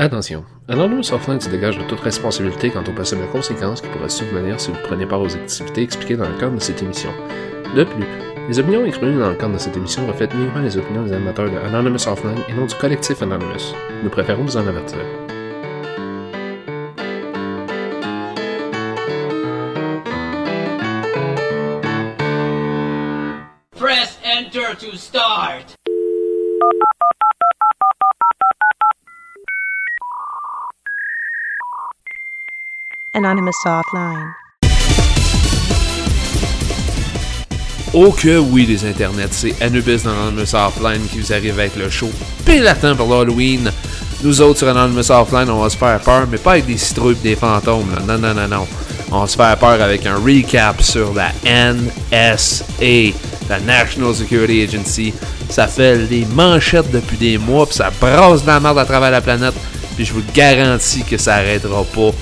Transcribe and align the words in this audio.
Attention, 0.00 0.44
Anonymous 0.68 1.12
Offline 1.12 1.40
se 1.40 1.48
dégage 1.48 1.76
de 1.76 1.82
toute 1.82 1.98
responsabilité 1.98 2.70
quant 2.70 2.84
aux 2.84 2.92
possibles 2.92 3.26
conséquences 3.32 3.80
qui 3.80 3.88
pourraient 3.88 4.08
survenir 4.08 4.60
si 4.60 4.70
vous 4.70 4.76
prenez 4.84 5.06
part 5.06 5.20
aux 5.20 5.34
activités 5.34 5.82
expliquées 5.82 6.16
dans 6.16 6.28
le 6.28 6.38
cadre 6.38 6.54
de 6.54 6.60
cette 6.60 6.80
émission? 6.80 7.10
De 7.74 7.82
plus, 7.82 8.04
les 8.48 8.60
opinions 8.60 8.86
exprimées 8.86 9.18
dans 9.18 9.30
le 9.30 9.34
cadre 9.34 9.54
de 9.54 9.58
cette 9.58 9.76
émission 9.76 10.06
reflètent 10.06 10.34
uniquement 10.34 10.62
les 10.62 10.76
opinions 10.76 11.02
des 11.02 11.14
animateurs 11.14 11.50
de 11.50 11.56
Anonymous 11.56 12.06
Offline 12.06 12.38
et 12.48 12.52
non 12.52 12.66
du 12.66 12.76
collectif 12.76 13.20
Anonymous. 13.22 13.74
Nous 14.04 14.10
préférons 14.10 14.44
vous 14.44 14.56
en 14.56 14.68
avertir. 14.68 15.00
Anonymous 33.18 33.50
Offline. 33.66 34.32
Oh 37.92 38.12
que 38.12 38.38
oui, 38.38 38.64
les 38.64 38.84
internets, 38.88 39.32
c'est 39.32 39.60
Anubis 39.60 40.04
dans 40.04 40.12
Anonymous 40.12 40.54
Offline 40.54 41.02
qui 41.10 41.18
vous 41.18 41.32
arrive 41.32 41.58
avec 41.58 41.74
le 41.74 41.90
show 41.90 42.08
pile 42.46 42.68
à 42.68 42.76
temps 42.76 42.94
pour 42.94 43.12
l'Halloween. 43.12 43.72
Nous 44.22 44.40
autres 44.40 44.60
sur 44.60 44.68
Anonymous 44.68 45.10
Offline, 45.10 45.50
on 45.50 45.60
va 45.60 45.68
se 45.68 45.76
faire 45.76 45.98
peur, 45.98 46.28
mais 46.30 46.38
pas 46.38 46.52
avec 46.52 46.66
des 46.66 46.76
citrouilles 46.76 47.16
et 47.24 47.30
des 47.30 47.34
fantômes. 47.34 47.92
Non, 48.06 48.18
non, 48.18 48.34
non, 48.34 48.46
non. 48.46 48.68
On 49.10 49.22
va 49.22 49.26
se 49.26 49.36
faire 49.36 49.56
peur 49.58 49.82
avec 49.82 50.06
un 50.06 50.14
recap 50.14 50.80
sur 50.80 51.12
la 51.12 51.32
NSA, 51.44 53.16
la 53.48 53.58
National 53.58 54.14
Security 54.14 54.62
Agency. 54.62 55.12
Ça 55.50 55.66
fait 55.66 55.96
les 56.08 56.24
manchettes 56.26 56.92
depuis 56.92 57.16
des 57.16 57.36
mois, 57.36 57.66
puis 57.66 57.74
ça 57.74 57.90
brasse 58.00 58.42
de 58.42 58.46
la 58.46 58.60
merde 58.60 58.78
à 58.78 58.84
travers 58.84 59.10
la 59.10 59.20
planète. 59.20 59.54
Puis 59.96 60.04
je 60.04 60.12
vous 60.12 60.22
garantis 60.32 61.02
que 61.02 61.16
ça 61.16 61.34
arrêtera 61.34 61.82
pas. 61.82 62.12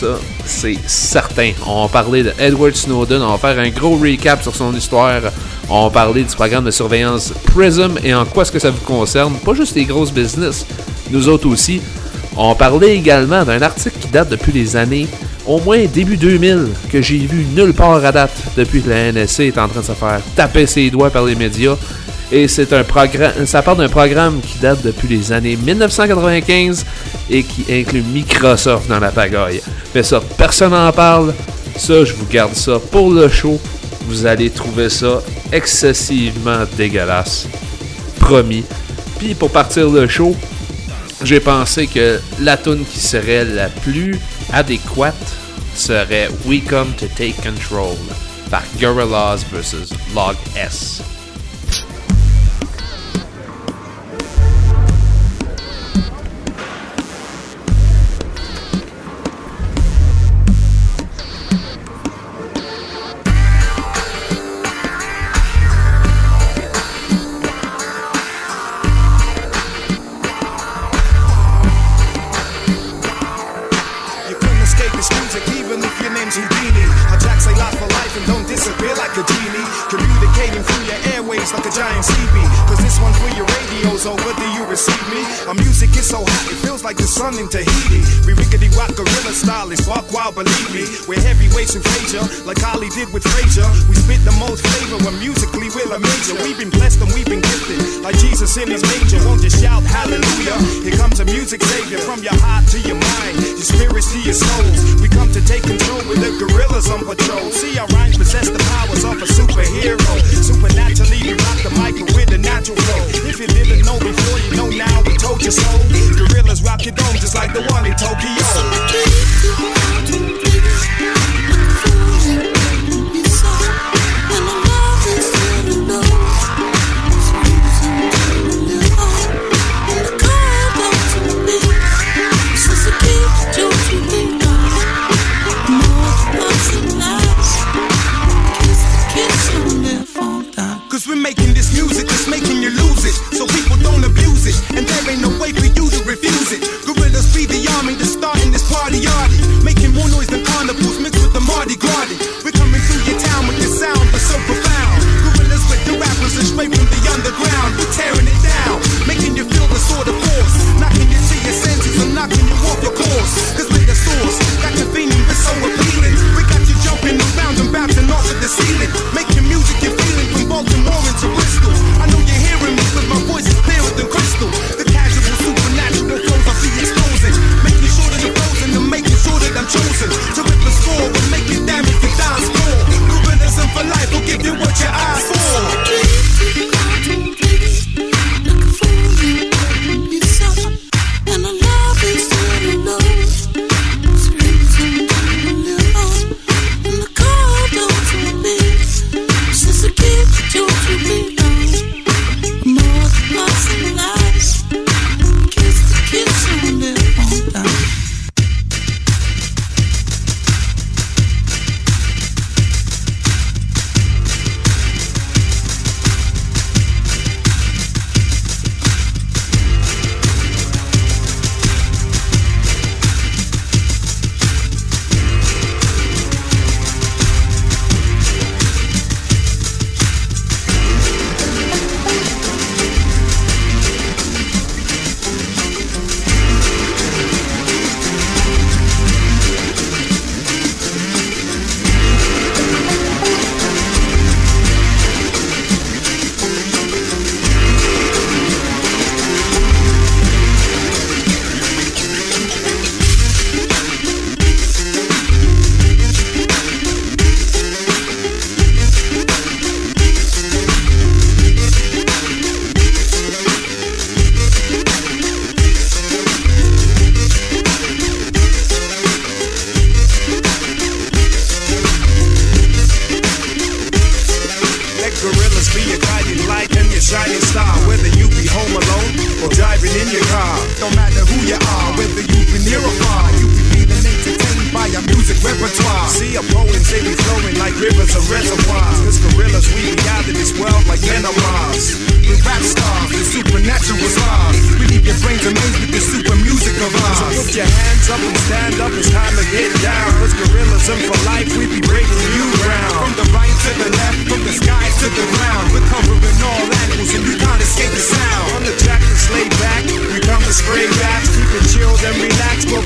Ça, 0.00 0.18
c'est 0.46 0.78
certain. 0.86 1.50
On 1.66 1.82
va 1.82 1.88
parler 1.88 2.22
de 2.22 2.32
Edward 2.38 2.74
Snowden. 2.74 3.20
On 3.20 3.36
va 3.36 3.36
faire 3.36 3.62
un 3.62 3.68
gros 3.68 3.98
recap 3.98 4.42
sur 4.42 4.56
son 4.56 4.74
histoire. 4.74 5.20
On 5.68 5.88
va 5.88 5.90
parler 5.90 6.22
du 6.24 6.34
programme 6.34 6.64
de 6.64 6.70
surveillance 6.70 7.34
PRISM 7.52 7.98
et 8.02 8.14
en 8.14 8.24
quoi 8.24 8.44
est-ce 8.44 8.52
que 8.52 8.58
ça 8.58 8.70
vous 8.70 8.80
concerne. 8.80 9.34
Pas 9.34 9.52
juste 9.52 9.76
les 9.76 9.84
grosses 9.84 10.10
business, 10.10 10.64
nous 11.10 11.28
autres 11.28 11.46
aussi. 11.46 11.82
On 12.34 12.54
parler 12.54 12.92
également 12.92 13.44
d'un 13.44 13.60
article 13.60 13.98
qui 14.00 14.08
date 14.08 14.30
depuis 14.30 14.52
les 14.52 14.74
années 14.74 15.06
au 15.46 15.60
moins 15.60 15.84
début 15.84 16.16
2000 16.16 16.68
que 16.90 17.02
j'ai 17.02 17.18
vu 17.18 17.44
nulle 17.54 17.74
part 17.74 18.02
à 18.02 18.10
date 18.10 18.32
depuis 18.56 18.80
que 18.80 18.88
la 18.88 19.12
NSA 19.12 19.44
est 19.44 19.58
en 19.58 19.68
train 19.68 19.80
de 19.80 19.84
se 19.84 19.92
faire 19.92 20.22
taper 20.34 20.64
ses 20.64 20.88
doigts 20.88 21.10
par 21.10 21.26
les 21.26 21.34
médias. 21.34 21.76
Et 22.32 22.46
c'est 22.46 22.72
un 22.72 22.84
programme, 22.84 23.44
ça 23.44 23.60
part 23.60 23.74
d'un 23.74 23.88
programme 23.88 24.40
qui 24.40 24.58
date 24.58 24.82
depuis 24.82 25.08
les 25.08 25.32
années 25.32 25.56
1995 25.56 26.86
et 27.28 27.42
qui 27.42 27.64
inclut 27.72 28.02
Microsoft 28.02 28.88
dans 28.88 29.00
la 29.00 29.10
pagaille. 29.10 29.60
Mais 29.94 30.04
ça, 30.04 30.20
personne 30.38 30.70
n'en 30.70 30.92
parle. 30.92 31.34
Ça, 31.76 32.04
je 32.04 32.12
vous 32.12 32.26
garde 32.26 32.54
ça 32.54 32.78
pour 32.92 33.10
le 33.10 33.28
show. 33.28 33.58
Vous 34.06 34.26
allez 34.26 34.50
trouver 34.50 34.88
ça 34.88 35.20
excessivement 35.50 36.64
dégueulasse. 36.76 37.48
Promis. 38.20 38.64
Puis 39.18 39.34
pour 39.34 39.50
partir 39.50 39.90
le 39.90 40.06
show, 40.06 40.36
j'ai 41.24 41.40
pensé 41.40 41.86
que 41.86 42.20
la 42.40 42.56
tune 42.56 42.84
qui 42.84 43.00
serait 43.00 43.44
la 43.44 43.68
plus 43.68 44.18
adéquate 44.52 45.14
serait 45.74 46.28
We 46.46 46.62
Come 46.64 46.92
to 46.98 47.06
Take 47.16 47.34
Control 47.42 47.96
par 48.50 48.62
Gorillaz 48.80 49.44
vs 49.52 49.92
Log 50.14 50.36
S. 50.56 51.02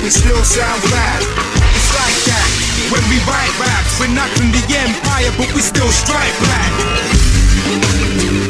we 0.05 0.11
still 0.11 0.43
sound 0.43 0.83
fat. 0.83 1.23
It's 1.73 1.89
like 1.97 2.13
that. 2.29 2.45
When 2.93 3.01
we 3.09 3.17
write 3.25 3.49
raps, 3.57 3.97
we're 3.99 4.13
not 4.13 4.29
from 4.37 4.53
the 4.53 4.61
empire, 4.77 5.33
but 5.35 5.51
we 5.55 5.61
still 5.61 5.89
strike 5.89 6.37
back. 6.45 8.44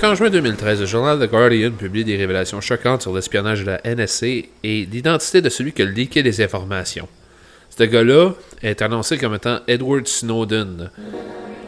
En 0.00 0.14
juin 0.14 0.30
2013, 0.30 0.80
le 0.80 0.86
journal 0.86 1.18
The 1.18 1.28
Guardian 1.28 1.72
publie 1.72 2.04
des 2.04 2.16
révélations 2.16 2.60
choquantes 2.60 3.02
sur 3.02 3.12
l'espionnage 3.12 3.60
de 3.60 3.66
la 3.66 3.80
NSC 3.84 4.48
et 4.62 4.86
l'identité 4.90 5.42
de 5.42 5.48
celui 5.48 5.72
qui 5.72 5.82
a 5.82 5.86
leaké 5.86 6.22
les 6.22 6.40
informations. 6.40 7.08
Ce 7.76 7.82
gars-là 7.82 8.30
est 8.62 8.80
annoncé 8.80 9.18
comme 9.18 9.34
étant 9.34 9.58
Edward 9.66 10.06
Snowden. 10.06 10.90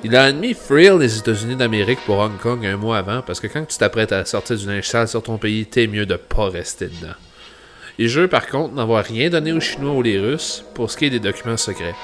Il 0.05 0.15
a 0.15 0.23
admis 0.25 0.55
fuir 0.55 0.97
les 0.97 1.19
États-Unis 1.19 1.57
d'Amérique 1.57 1.99
pour 2.07 2.19
Hong 2.19 2.39
Kong 2.39 2.65
un 2.65 2.77
mois 2.77 2.99
avant 2.99 3.21
parce 3.21 3.41
que 3.41 3.49
quand 3.49 3.65
tu 3.67 3.77
t'apprêtes 3.77 4.13
à 4.13 4.25
sortir 4.25 4.57
du 4.57 4.67
linge 4.67 4.87
sale 4.87 5.09
sur 5.09 5.23
ton 5.23 5.37
pays, 5.37 5.67
t'es 5.67 5.89
mieux 5.89 6.07
de 6.07 6.17
pas 6.17 6.49
rester 6.49 6.87
dedans. 6.87 7.15
Il 7.99 8.09
jure 8.09 8.29
par 8.29 8.47
contre 8.47 8.75
n'avoir 8.75 9.05
rien 9.05 9.29
donné 9.29 9.53
aux 9.53 9.61
Chinois 9.61 9.93
ou 9.93 10.03
les 10.03 10.21
Russes 10.21 10.65
pour 10.75 10.91
ce 10.91 10.97
qui 10.97 11.07
est 11.07 11.11
des 11.11 11.19
documents 11.19 11.57
secrets. 11.57 11.97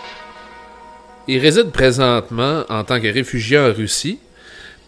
Il 1.29 1.39
réside 1.39 1.71
présentement 1.71 2.65
en 2.69 2.83
tant 2.83 3.01
que 3.01 3.13
réfugié 3.13 3.59
en 3.59 3.73
Russie 3.73 4.19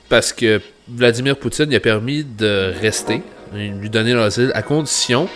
parce 0.08 0.32
que 0.32 0.60
Vladimir 0.90 1.36
Poutine 1.36 1.66
lui 1.66 1.76
a 1.76 1.80
permis 1.80 2.24
de 2.24 2.72
rester, 2.80 3.22
lui 3.54 3.90
donner 3.90 4.14
l'asile 4.14 4.50
à 4.54 4.62
condition 4.62 5.28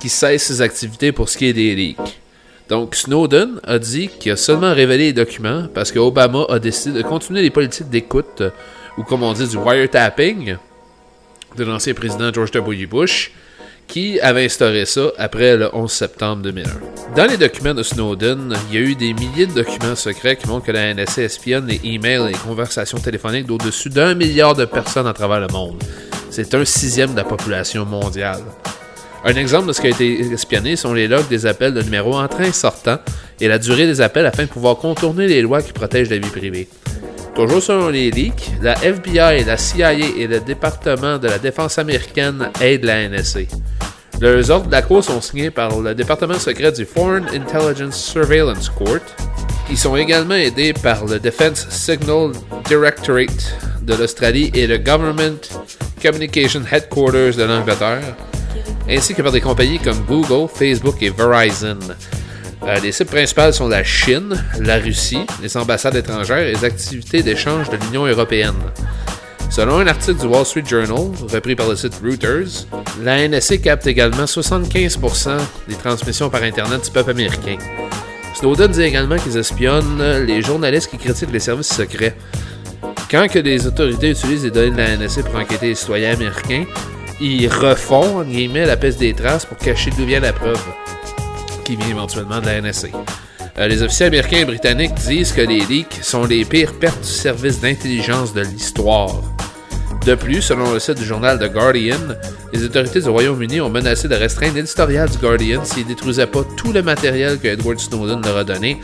qu'il 0.00 0.10
cesse 0.10 0.44
ses 0.44 0.62
activités 0.62 1.12
pour 1.12 1.28
ce 1.28 1.38
qui 1.38 1.46
est 1.46 1.52
des 1.52 1.74
leaks. 1.74 2.20
Donc 2.68 2.94
Snowden 2.94 3.60
a 3.62 3.78
dit 3.78 4.08
qu'il 4.08 4.32
a 4.32 4.36
seulement 4.36 4.74
révélé 4.74 5.04
les 5.04 5.12
documents 5.12 5.68
parce 5.72 5.92
que 5.92 5.98
Obama 5.98 6.44
a 6.48 6.58
décidé 6.58 7.02
de 7.02 7.02
continuer 7.06 7.42
les 7.42 7.50
politiques 7.50 7.90
d'écoute, 7.90 8.42
ou 8.98 9.04
comme 9.04 9.22
on 9.22 9.32
dit 9.32 9.46
du 9.46 9.56
wiretapping, 9.56 10.56
de 11.56 11.64
l'ancien 11.64 11.94
président 11.94 12.32
George 12.32 12.50
W. 12.50 12.86
Bush, 12.86 13.32
qui 13.86 14.20
avait 14.20 14.44
instauré 14.44 14.84
ça 14.86 15.12
après 15.18 15.56
le 15.56 15.68
11 15.74 15.90
septembre 15.90 16.42
2001. 16.42 17.14
Dans 17.16 17.26
les 17.26 17.36
documents 17.36 17.74
de 17.74 17.82
Snowden, 17.82 18.56
il 18.68 18.74
y 18.74 18.78
a 18.78 18.80
eu 18.80 18.94
des 18.94 19.14
milliers 19.14 19.46
de 19.46 19.52
documents 19.52 19.94
secrets 19.94 20.36
qui 20.36 20.48
montrent 20.48 20.66
que 20.66 20.72
la 20.72 20.92
NSA 20.94 21.22
espionne 21.22 21.66
les 21.66 21.80
emails 21.84 22.28
et 22.28 22.32
les 22.32 22.38
conversations 22.38 22.98
téléphoniques 22.98 23.46
d'au-dessus 23.46 23.88
d'un 23.88 24.14
milliard 24.14 24.54
de 24.54 24.64
personnes 24.64 25.06
à 25.06 25.12
travers 25.12 25.40
le 25.40 25.48
monde. 25.48 25.82
C'est 26.30 26.54
un 26.54 26.64
sixième 26.64 27.12
de 27.12 27.16
la 27.16 27.24
population 27.24 27.84
mondiale. 27.84 28.42
Un 29.24 29.36
exemple 29.36 29.68
de 29.68 29.72
ce 29.72 29.80
qui 29.80 29.86
a 29.86 29.90
été 29.90 30.20
espionné 30.32 30.76
sont 30.76 30.92
les 30.92 31.08
logs 31.08 31.28
des 31.28 31.46
appels 31.46 31.72
de 31.72 31.82
numéros 31.82 32.16
entrants 32.16 32.42
et 32.42 32.52
sortants 32.52 32.98
et 33.40 33.48
la 33.48 33.58
durée 33.58 33.86
des 33.86 34.00
appels 34.00 34.26
afin 34.26 34.42
de 34.42 34.48
pouvoir 34.48 34.76
contourner 34.76 35.26
les 35.26 35.42
lois 35.42 35.62
qui 35.62 35.72
protègent 35.72 36.10
la 36.10 36.18
vie 36.18 36.28
privée. 36.28 36.68
Toujours 37.34 37.62
selon 37.62 37.88
les 37.88 38.12
leaks, 38.12 38.52
la 38.62 38.74
FBI, 38.84 39.44
la 39.44 39.56
CIA 39.56 39.92
et 39.92 40.26
le 40.28 40.38
département 40.38 41.18
de 41.18 41.26
la 41.26 41.38
défense 41.38 41.78
américaine 41.78 42.48
aident 42.60 42.84
la 42.84 43.08
NSA. 43.08 43.40
Leurs 44.20 44.50
ordres 44.52 44.68
d'accord 44.68 45.02
sont 45.02 45.20
signés 45.20 45.50
par 45.50 45.80
le 45.80 45.96
département 45.96 46.38
secret 46.38 46.70
du 46.70 46.84
Foreign 46.84 47.26
Intelligence 47.34 47.96
Surveillance 47.96 48.68
Court, 48.68 49.00
qui 49.68 49.76
sont 49.76 49.96
également 49.96 50.34
aidés 50.34 50.72
par 50.72 51.06
le 51.06 51.18
Defense 51.18 51.66
Signal 51.70 52.30
Directorate 52.66 53.56
de 53.82 53.94
l'Australie 53.94 54.52
et 54.54 54.68
le 54.68 54.78
Government 54.78 55.40
Communication 56.00 56.62
Headquarters 56.70 57.34
de 57.34 57.42
l'Angleterre, 57.42 58.14
ainsi 58.88 59.12
que 59.12 59.22
par 59.22 59.32
des 59.32 59.40
compagnies 59.40 59.80
comme 59.80 60.04
Google, 60.06 60.48
Facebook 60.54 61.02
et 61.02 61.10
Verizon. 61.10 61.78
Euh, 62.66 62.80
les 62.80 62.92
cibles 62.92 63.10
principales 63.10 63.52
sont 63.52 63.68
la 63.68 63.84
Chine, 63.84 64.42
la 64.58 64.78
Russie, 64.78 65.26
les 65.42 65.54
ambassades 65.56 65.96
étrangères 65.96 66.38
et 66.38 66.52
les 66.52 66.64
activités 66.64 67.22
d'échange 67.22 67.68
de 67.68 67.76
l'Union 67.76 68.06
européenne. 68.06 68.54
Selon 69.50 69.78
un 69.80 69.86
article 69.86 70.20
du 70.20 70.26
Wall 70.26 70.46
Street 70.46 70.64
Journal, 70.66 71.12
repris 71.30 71.54
par 71.54 71.68
le 71.68 71.76
site 71.76 72.00
Reuters, 72.02 72.66
la 73.02 73.28
NSA 73.28 73.58
capte 73.58 73.86
également 73.86 74.24
75% 74.24 75.36
des 75.68 75.74
transmissions 75.74 76.30
par 76.30 76.42
Internet 76.42 76.86
du 76.86 76.90
peuple 76.90 77.10
américain. 77.10 77.58
Snowden 78.34 78.72
dit 78.72 78.82
également 78.82 79.16
qu'ils 79.16 79.36
espionnent 79.36 80.24
les 80.26 80.40
journalistes 80.40 80.90
qui 80.90 80.96
critiquent 80.96 81.32
les 81.32 81.40
services 81.40 81.72
secrets. 81.72 82.16
Quand 83.10 83.28
que 83.28 83.40
les 83.40 83.66
autorités 83.66 84.10
utilisent 84.10 84.44
les 84.44 84.50
données 84.50 84.70
de 84.70 84.76
la 84.76 84.96
NSA 84.96 85.22
pour 85.24 85.38
enquêter 85.38 85.68
les 85.68 85.74
citoyens 85.74 86.14
américains, 86.14 86.64
ils 87.20 87.46
refont, 87.46 88.20
en 88.20 88.22
guillemets, 88.22 88.66
la 88.66 88.78
peste 88.78 88.98
des 88.98 89.12
traces 89.12 89.44
pour 89.44 89.58
cacher 89.58 89.90
d'où 89.96 90.06
vient 90.06 90.20
la 90.20 90.32
preuve 90.32 90.58
qui 91.64 91.76
vient 91.76 91.88
éventuellement 91.88 92.40
de 92.40 92.46
la 92.46 92.60
NSA. 92.60 92.88
Euh, 93.58 93.68
les 93.68 93.82
officiers 93.82 94.06
américains 94.06 94.38
et 94.38 94.44
britanniques 94.44 94.94
disent 95.06 95.32
que 95.32 95.40
les 95.40 95.60
leaks 95.60 96.00
sont 96.02 96.24
les 96.24 96.44
pires 96.44 96.74
pertes 96.78 97.00
du 97.00 97.08
service 97.08 97.60
d'intelligence 97.60 98.34
de 98.34 98.42
l'histoire. 98.42 99.22
De 100.04 100.14
plus, 100.14 100.42
selon 100.42 100.72
le 100.72 100.78
site 100.78 100.98
du 100.98 101.04
journal 101.04 101.38
The 101.38 101.50
Guardian, 101.50 101.96
les 102.52 102.62
autorités 102.62 103.00
du 103.00 103.08
Royaume-Uni 103.08 103.60
ont 103.60 103.70
menacé 103.70 104.06
de 104.06 104.14
restreindre 104.14 104.56
l'éditorial 104.56 105.08
du 105.08 105.18
Guardian 105.18 105.64
s'ils 105.64 105.84
ne 105.84 105.88
détruisaient 105.88 106.26
pas 106.26 106.42
tout 106.56 106.72
le 106.72 106.82
matériel 106.82 107.38
que 107.38 107.48
Edward 107.48 107.78
Snowden 107.78 108.20
leur 108.22 108.36
a 108.36 108.44
donné, 108.44 108.80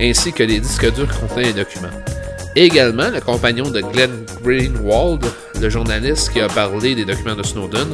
ainsi 0.00 0.32
que 0.32 0.42
les 0.42 0.60
disques 0.60 0.90
durs 0.94 1.08
contenant 1.20 1.46
les 1.46 1.52
documents. 1.52 1.88
Également, 2.56 3.10
le 3.10 3.20
compagnon 3.20 3.70
de 3.70 3.80
Glenn 3.80 4.24
Greenwald, 4.42 5.24
le 5.60 5.68
journaliste 5.68 6.32
qui 6.32 6.40
a 6.40 6.48
parlé 6.48 6.94
des 6.94 7.04
documents 7.04 7.34
de 7.34 7.42
Snowden, 7.42 7.88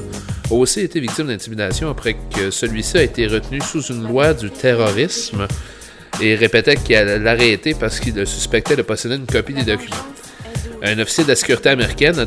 a 0.51 0.55
aussi 0.55 0.81
été 0.81 1.01
victime 1.01 1.27
d'intimidation 1.27 1.91
après 1.91 2.17
que 2.35 2.51
celui-ci 2.51 2.99
a 2.99 3.03
été 3.03 3.27
retenu 3.27 3.61
sous 3.61 3.83
une 3.83 4.07
loi 4.09 4.35
du 4.35 4.51
terrorisme 4.51 5.47
et 6.21 6.35
répétait 6.35 6.77
qu'il 6.77 6.97
allait 6.97 7.19
l'arrêter 7.19 7.75
parce 7.75 8.01
qu'il 8.01 8.15
le 8.15 8.27
suspectait 8.27 8.77
de 8.77 8.83
posséder 8.83 9.17
une 9.17 9.27
copie 9.27 9.55
des 9.55 9.65
documents. 9.65 9.97
Un 10.83 10.99
officier 11.01 11.25
de 11.25 11.31
la 11.31 11.37
sécurité 11.37 11.71
américaine 11.71 12.25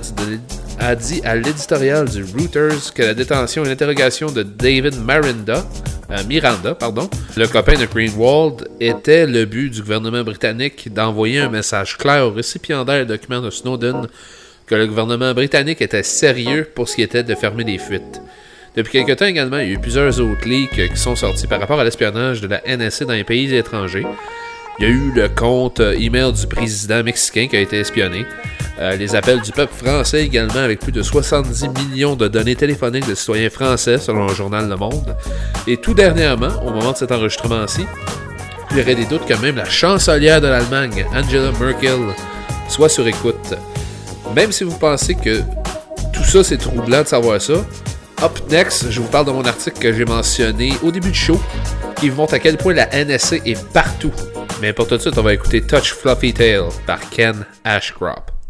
a 0.79 0.95
dit, 0.95 1.21
à 1.23 1.35
l'éditorial 1.35 2.09
du 2.09 2.23
Reuters 2.23 2.93
que 2.93 3.01
la 3.01 3.13
détention 3.13 3.63
et 3.63 3.69
l'interrogation 3.69 4.29
de 4.31 4.43
David 4.43 4.95
Miranda, 4.95 5.65
euh, 6.11 6.23
Miranda, 6.27 6.75
pardon, 6.75 7.09
le 7.37 7.47
copain 7.47 7.77
de 7.77 7.85
Greenwald, 7.85 8.67
était 8.81 9.25
le 9.25 9.45
but 9.45 9.69
du 9.69 9.81
gouvernement 9.81 10.23
britannique 10.23 10.93
d'envoyer 10.93 11.39
un 11.39 11.49
message 11.49 11.97
clair 11.97 12.27
aux 12.27 12.31
récipiendaires 12.31 13.05
des 13.05 13.17
documents 13.17 13.41
de 13.41 13.49
Snowden 13.49 14.07
que 14.71 14.75
le 14.75 14.87
gouvernement 14.87 15.33
britannique 15.33 15.81
était 15.81 16.01
sérieux 16.01 16.65
pour 16.73 16.87
ce 16.87 16.95
qui 16.95 17.01
était 17.01 17.23
de 17.23 17.35
fermer 17.35 17.65
les 17.65 17.77
fuites. 17.77 18.21
Depuis 18.77 18.91
quelque 18.93 19.19
temps 19.19 19.25
également, 19.25 19.57
il 19.57 19.67
y 19.67 19.71
a 19.71 19.73
eu 19.73 19.79
plusieurs 19.79 20.17
autres 20.21 20.47
leaks 20.47 20.93
qui 20.93 20.97
sont 20.97 21.17
sortis 21.17 21.45
par 21.45 21.59
rapport 21.59 21.77
à 21.77 21.83
l'espionnage 21.83 22.39
de 22.39 22.47
la 22.47 22.61
NSA 22.65 23.03
dans 23.03 23.11
les 23.11 23.25
pays 23.25 23.53
étrangers. 23.53 24.05
Il 24.79 24.85
y 24.85 24.87
a 24.87 24.89
eu 24.89 25.11
le 25.13 25.27
compte 25.27 25.81
email 25.81 26.31
du 26.31 26.47
président 26.47 27.03
mexicain 27.03 27.47
qui 27.49 27.57
a 27.57 27.59
été 27.59 27.79
espionné. 27.79 28.25
Euh, 28.79 28.95
les 28.95 29.13
appels 29.13 29.41
du 29.41 29.51
peuple 29.51 29.73
français 29.73 30.23
également 30.23 30.61
avec 30.61 30.79
plus 30.79 30.93
de 30.93 31.03
70 31.03 31.67
millions 31.67 32.15
de 32.15 32.29
données 32.29 32.55
téléphoniques 32.55 33.09
de 33.09 33.15
citoyens 33.15 33.49
français 33.49 33.97
selon 33.97 34.25
le 34.25 34.33
journal 34.33 34.69
Le 34.69 34.77
Monde. 34.77 35.17
Et 35.67 35.75
tout 35.75 35.93
dernièrement, 35.93 36.63
au 36.65 36.71
moment 36.71 36.93
de 36.93 36.97
cet 36.97 37.11
enregistrement-ci, 37.11 37.85
il 38.71 38.77
y 38.77 38.81
aurait 38.81 38.95
des 38.95 39.05
doutes 39.05 39.25
que 39.25 39.33
même 39.33 39.57
la 39.57 39.65
chancelière 39.65 40.39
de 40.39 40.47
l'Allemagne, 40.47 41.05
Angela 41.13 41.51
Merkel, 41.59 41.99
soit 42.69 42.87
sur 42.87 43.05
écoute. 43.05 43.53
Même 44.35 44.51
si 44.51 44.63
vous 44.63 44.77
pensez 44.77 45.15
que 45.15 45.41
tout 46.13 46.23
ça 46.23 46.43
c'est 46.43 46.57
troublant 46.57 47.01
de 47.01 47.07
savoir 47.07 47.41
ça, 47.41 47.53
Up 48.23 48.39
next, 48.51 48.91
je 48.91 49.01
vous 49.01 49.07
parle 49.07 49.25
de 49.25 49.31
mon 49.31 49.43
article 49.45 49.79
que 49.79 49.91
j'ai 49.91 50.05
mentionné 50.05 50.73
au 50.83 50.91
début 50.91 51.09
du 51.09 51.17
show, 51.17 51.41
qui 51.95 52.09
vous 52.09 52.17
montre 52.17 52.35
à 52.35 52.39
quel 52.39 52.55
point 52.55 52.73
la 52.73 52.87
NSC 52.93 53.41
est 53.45 53.59
partout. 53.73 54.11
Mais 54.61 54.73
pour 54.73 54.87
tout 54.87 54.95
de 54.95 55.01
suite, 55.01 55.17
on 55.17 55.23
va 55.23 55.33
écouter 55.33 55.61
Touch 55.61 55.93
Fluffy 55.93 56.31
Tail 56.31 56.61
par 56.85 56.99
Ken 57.09 57.45
Ashcroft. 57.63 58.40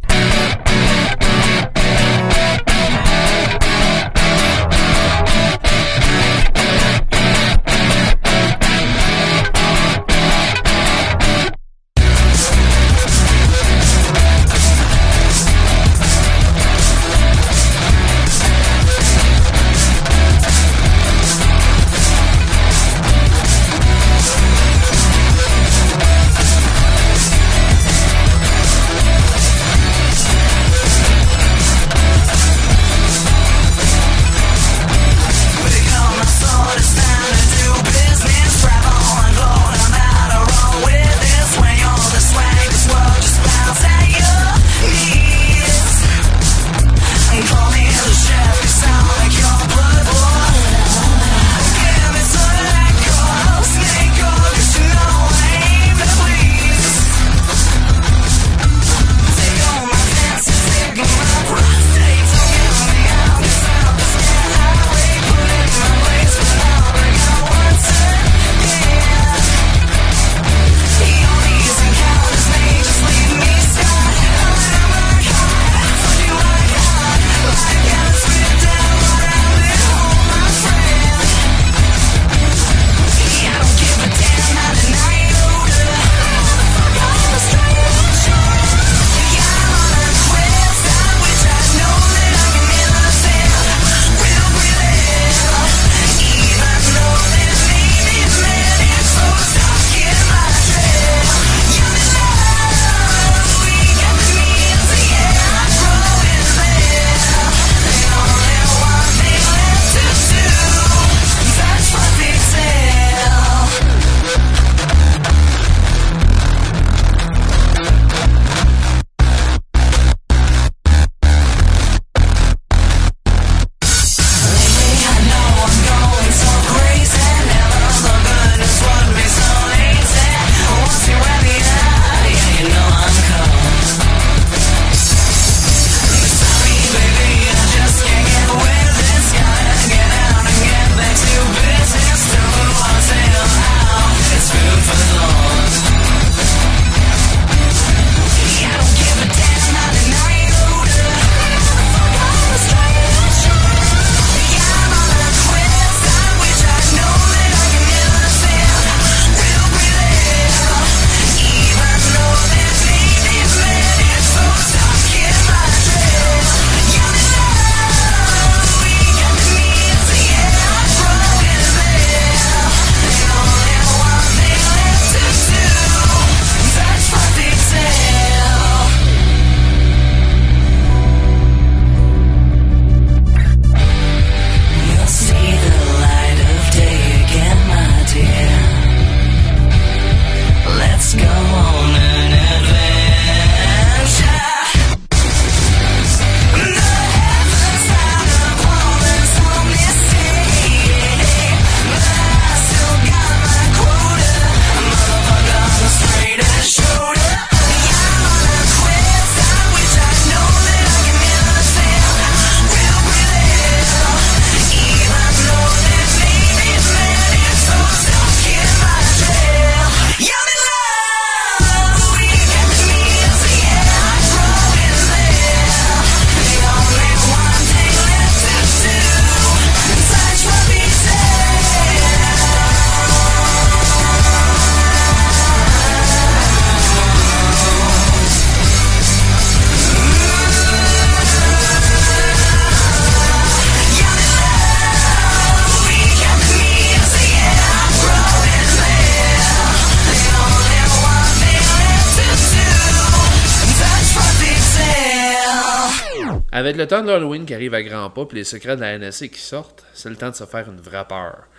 Avec 256.72 256.80
le 256.80 256.88
temps 256.88 257.02
de 257.02 257.08
l'Halloween 257.08 257.44
qui 257.44 257.54
arrive 257.54 257.74
à 257.74 257.84
grands 257.84 258.10
pas 258.10 258.26
puis 258.26 258.38
les 258.38 258.46
secrets 258.46 258.78
de 258.78 258.82
la 258.82 258.98
NSC 258.98 259.30
qui 259.30 259.42
sortent, 259.42 259.84
c'est 259.94 260.08
le 260.08 260.16
temps 260.16 260.30
de 260.30 260.36
se 260.36 260.46
faire 260.46 260.70
une 260.70 260.80
vraie 260.80 261.06
peur. 261.06 261.50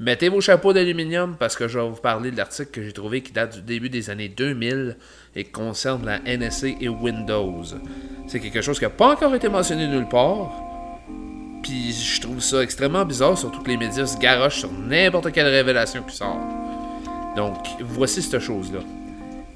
Mettez 0.00 0.30
vos 0.30 0.40
chapeaux 0.40 0.72
d'aluminium 0.72 1.36
parce 1.38 1.56
que 1.56 1.68
je 1.68 1.78
vais 1.78 1.86
vous 1.86 2.00
parler 2.00 2.30
de 2.30 2.38
l'article 2.38 2.70
que 2.70 2.82
j'ai 2.82 2.94
trouvé 2.94 3.20
qui 3.20 3.32
date 3.32 3.56
du 3.56 3.60
début 3.60 3.90
des 3.90 4.08
années 4.08 4.30
2000 4.30 4.96
et 5.36 5.44
qui 5.44 5.50
concerne 5.50 6.06
la 6.06 6.20
NSA 6.20 6.68
et 6.80 6.88
Windows. 6.88 7.64
C'est 8.26 8.40
quelque 8.40 8.62
chose 8.62 8.78
qui 8.78 8.86
n'a 8.86 8.90
pas 8.90 9.12
encore 9.12 9.34
été 9.34 9.50
mentionné 9.50 9.86
nulle 9.86 10.08
part. 10.08 10.50
Puis 11.62 11.92
je 11.92 12.22
trouve 12.22 12.40
ça 12.40 12.62
extrêmement 12.62 13.04
bizarre, 13.04 13.36
surtout 13.36 13.62
que 13.62 13.68
les 13.68 13.76
médias 13.76 14.06
se 14.06 14.16
garochent 14.16 14.60
sur 14.60 14.72
n'importe 14.72 15.32
quelle 15.32 15.48
révélation 15.48 16.02
qui 16.02 16.16
sort. 16.16 16.40
Donc, 17.36 17.58
voici 17.80 18.22
cette 18.22 18.40
chose-là. 18.40 18.80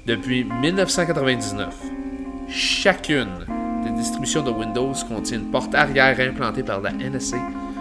Depuis 0.05 0.43
1999, 0.43 1.73
chacune 2.49 3.47
des 3.83 3.91
distributions 3.91 4.41
de 4.43 4.51
Windows 4.51 4.93
contient 5.07 5.37
une 5.37 5.51
porte 5.51 5.73
arrière 5.75 6.19
implantée 6.19 6.63
par 6.63 6.81
la 6.81 6.91
NSA 6.91 7.37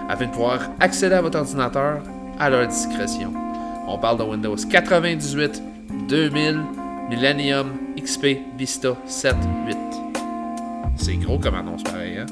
afin 0.09 0.27
de 0.27 0.31
pouvoir 0.31 0.61
accéder 0.81 1.15
à 1.15 1.23
votre 1.23 1.39
ordinateur 1.39 2.01
à 2.39 2.51
leur 2.51 2.67
discrétion. 2.67 3.33
On 3.89 3.99
parle 3.99 4.19
de 4.19 4.25
Windows 4.25 4.57
98, 4.57 5.63
2000, 6.09 6.61
Millennium, 7.09 7.73
XP, 8.01 8.39
Vista 8.59 8.97
7, 9.07 9.35
8. 9.67 9.77
C'est 10.97 11.17
gros 11.17 11.39
comme 11.39 11.55
annonce 11.55 11.83
pareil, 11.83 12.19
hein? 12.19 12.27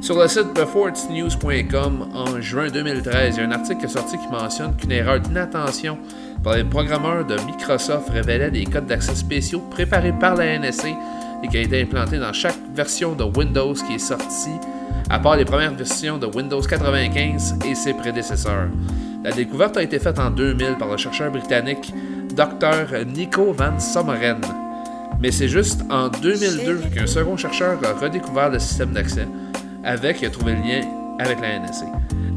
Sur 0.00 0.20
le 0.20 0.28
site 0.28 0.52
beforetsnews.com, 0.54 2.08
en 2.14 2.40
juin 2.40 2.68
2013, 2.68 3.36
il 3.36 3.40
y 3.40 3.44
a 3.44 3.48
un 3.48 3.52
article 3.52 3.80
qui 3.80 3.86
est 3.86 3.88
sorti 3.88 4.18
qui 4.18 4.28
mentionne 4.28 4.76
qu'une 4.76 4.92
erreur 4.92 5.18
d'inattention 5.20 5.98
par 6.44 6.54
les 6.54 6.64
programmeurs 6.64 7.24
de 7.24 7.34
Microsoft 7.46 8.10
révélait 8.10 8.50
des 8.50 8.64
codes 8.66 8.86
d'accès 8.86 9.14
spéciaux 9.14 9.60
préparés 9.70 10.12
par 10.12 10.36
la 10.36 10.58
NSA 10.58 10.88
et 11.42 11.48
qui 11.48 11.56
a 11.58 11.60
été 11.60 11.82
implanté 11.82 12.18
dans 12.18 12.32
chaque 12.32 12.58
version 12.74 13.14
de 13.14 13.24
Windows 13.24 13.74
qui 13.74 13.94
est 13.94 13.98
sortie, 13.98 14.58
à 15.10 15.18
part 15.18 15.36
les 15.36 15.44
premières 15.44 15.74
versions 15.74 16.18
de 16.18 16.26
Windows 16.26 16.60
95 16.60 17.58
et 17.66 17.74
ses 17.74 17.94
prédécesseurs. 17.94 18.68
La 19.24 19.32
découverte 19.32 19.76
a 19.76 19.82
été 19.82 19.98
faite 19.98 20.18
en 20.18 20.30
2000 20.30 20.76
par 20.78 20.88
le 20.88 20.96
chercheur 20.96 21.30
britannique 21.30 21.92
Dr. 22.34 23.04
Nico 23.06 23.52
Van 23.52 23.78
Sommeren. 23.78 24.40
Mais 25.20 25.30
c'est 25.30 25.48
juste 25.48 25.80
en 25.90 26.08
2002 26.08 26.90
qu'un 26.94 27.06
second 27.06 27.36
chercheur 27.36 27.78
a 27.84 27.92
redécouvert 27.98 28.50
le 28.50 28.58
système 28.58 28.92
d'accès 28.92 29.26
avec 29.82 30.22
et 30.22 30.26
a 30.26 30.30
trouvé 30.30 30.52
le 30.52 30.60
lien 30.60 30.80
avec 31.18 31.40
la 31.40 31.58
NSA. 31.60 31.86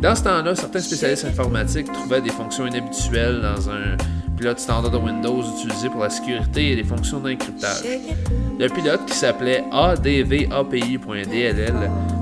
Dans 0.01 0.15
ce 0.15 0.23
temps-là, 0.23 0.55
certains 0.55 0.79
spécialistes 0.79 1.25
informatiques 1.25 1.91
trouvaient 1.91 2.21
des 2.21 2.29
fonctions 2.29 2.65
inhabituelles 2.65 3.41
dans 3.41 3.69
un 3.69 3.97
pilote 4.39 4.59
standard 4.59 4.89
de 4.89 4.97
Windows 4.97 5.43
utilisé 5.57 5.89
pour 5.89 6.01
la 6.01 6.09
sécurité 6.09 6.71
et 6.71 6.75
les 6.75 6.85
fonctions 6.85 7.19
d'encryptage. 7.19 7.83
Le 8.57 8.69
pilote, 8.69 9.05
qui 9.05 9.13
s'appelait 9.13 9.65
advapi.dll, 9.69 10.47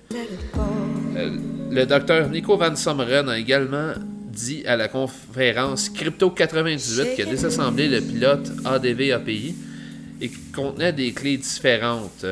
Euh, 1.15 1.37
le 1.71 1.85
docteur 1.85 2.27
Nico 2.29 2.57
Van 2.57 2.75
Sommeren 2.75 3.29
a 3.29 3.37
également 3.37 3.93
dit 4.35 4.63
à 4.67 4.75
la 4.75 4.89
conférence 4.89 5.89
Crypto 5.89 6.29
98 6.29 7.15
qui 7.15 7.21
a 7.21 7.25
désassemblé 7.25 7.87
le 7.87 8.01
pilote 8.01 8.51
ADV 8.65 9.13
API 9.13 9.55
et 10.19 10.29
qui 10.29 10.39
contenait 10.53 10.91
des 10.91 11.13
clés 11.13 11.37
différentes. 11.37 12.25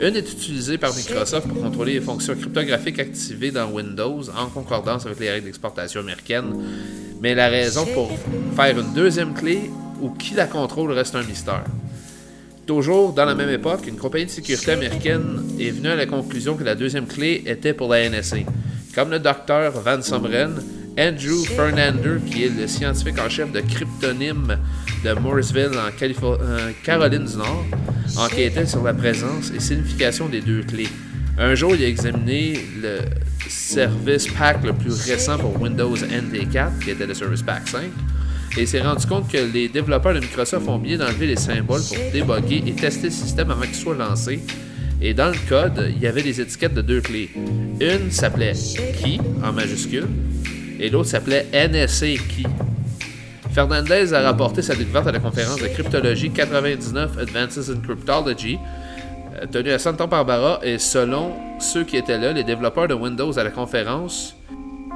Une 0.00 0.16
est 0.16 0.32
utilisée 0.32 0.78
par 0.78 0.94
Microsoft 0.96 1.48
pour 1.48 1.60
contrôler 1.60 1.94
les 1.94 2.00
fonctions 2.00 2.34
cryptographiques 2.34 2.98
activées 2.98 3.50
dans 3.50 3.70
Windows 3.70 4.22
en 4.36 4.46
concordance 4.46 5.04
avec 5.04 5.20
les 5.20 5.30
règles 5.30 5.46
d'exportation 5.46 6.00
américaines, 6.00 6.54
mais 7.20 7.34
la 7.34 7.48
raison 7.48 7.86
pour 7.94 8.10
faire 8.56 8.78
une 8.78 8.94
deuxième 8.94 9.34
clé 9.34 9.70
ou 10.00 10.10
qui 10.10 10.34
la 10.34 10.46
contrôle 10.46 10.92
reste 10.92 11.14
un 11.14 11.22
mystère. 11.22 11.64
Toujours 12.66 13.12
dans 13.12 13.26
la 13.26 13.34
même 13.34 13.50
époque, 13.50 13.86
une 13.86 13.96
compagnie 13.96 14.26
de 14.26 14.30
sécurité 14.30 14.72
américaine 14.72 15.42
est 15.58 15.70
venue 15.70 15.88
à 15.88 15.96
la 15.96 16.06
conclusion 16.06 16.56
que 16.56 16.64
la 16.64 16.74
deuxième 16.74 17.06
clé 17.06 17.42
était 17.44 17.74
pour 17.74 17.88
la 17.88 18.08
NSA. 18.08 18.36
Comme 18.94 19.10
le 19.10 19.18
docteur 19.18 19.72
Van 19.72 20.00
Someren, 20.02 20.54
Andrew 21.00 21.44
Fernander, 21.46 22.18
qui 22.26 22.44
est 22.44 22.54
le 22.54 22.66
scientifique 22.66 23.18
en 23.18 23.30
chef 23.30 23.50
de 23.50 23.60
cryptonyme 23.60 24.58
de 25.02 25.12
Morrisville 25.14 25.70
en, 25.74 25.90
Caroline 26.84 27.24
du 27.24 27.36
Nord, 27.38 27.64
enquêtait 28.18 28.66
sur 28.66 28.82
la 28.82 28.92
présence 28.92 29.50
et 29.50 29.60
signification 29.60 30.28
des 30.28 30.42
deux 30.42 30.62
clés. 30.62 30.88
Un 31.38 31.54
jour, 31.54 31.74
il 31.74 31.82
a 31.84 31.88
examiné 31.88 32.60
le 32.82 32.98
service 33.48 34.28
pack 34.28 34.62
le 34.62 34.74
plus 34.74 35.00
récent 35.10 35.38
pour 35.38 35.58
Windows 35.58 35.96
NT4, 35.96 36.80
qui 36.84 36.90
était 36.90 37.06
le 37.06 37.14
Service 37.14 37.40
Pack 37.40 37.66
5, 37.68 37.80
et 38.58 38.66
s'est 38.66 38.82
rendu 38.82 39.06
compte 39.06 39.32
que 39.32 39.38
les 39.38 39.70
développeurs 39.70 40.12
de 40.12 40.20
Microsoft 40.20 40.68
ont 40.68 40.78
bien 40.78 41.00
enlevé 41.00 41.28
les 41.28 41.36
symboles 41.36 41.80
pour 41.80 41.96
débugger 42.12 42.62
et 42.66 42.72
tester 42.74 43.06
le 43.06 43.10
système 43.10 43.50
avant 43.50 43.62
qu'il 43.62 43.74
soit 43.74 43.96
lancé. 43.96 44.40
Et 45.00 45.14
dans 45.14 45.30
le 45.30 45.48
code, 45.48 45.94
il 45.96 46.02
y 46.02 46.06
avait 46.06 46.22
des 46.22 46.42
étiquettes 46.42 46.74
de 46.74 46.82
deux 46.82 47.00
clés. 47.00 47.30
Une 47.80 48.10
s'appelait 48.10 48.52
Key 49.02 49.16
en 49.42 49.50
majuscule 49.54 50.04
et 50.80 50.88
l'autre 50.88 51.10
s'appelait 51.10 51.46
NSA 51.52 52.06
Key. 52.06 52.48
Fernandez 53.52 54.14
a 54.14 54.22
rapporté 54.22 54.62
sa 54.62 54.74
découverte 54.74 55.08
à 55.08 55.12
la 55.12 55.18
conférence 55.18 55.60
de 55.60 55.66
cryptologie 55.66 56.30
99 56.30 57.18
Advances 57.18 57.68
in 57.68 57.80
Cryptology, 57.80 58.58
euh, 59.36 59.46
tenue 59.46 59.72
à 59.72 59.78
Santa 59.78 60.06
Barbara, 60.06 60.60
et 60.62 60.78
selon 60.78 61.32
ceux 61.58 61.84
qui 61.84 61.96
étaient 61.96 62.18
là, 62.18 62.32
les 62.32 62.44
développeurs 62.44 62.88
de 62.88 62.94
Windows 62.94 63.38
à 63.38 63.44
la 63.44 63.50
conférence 63.50 64.36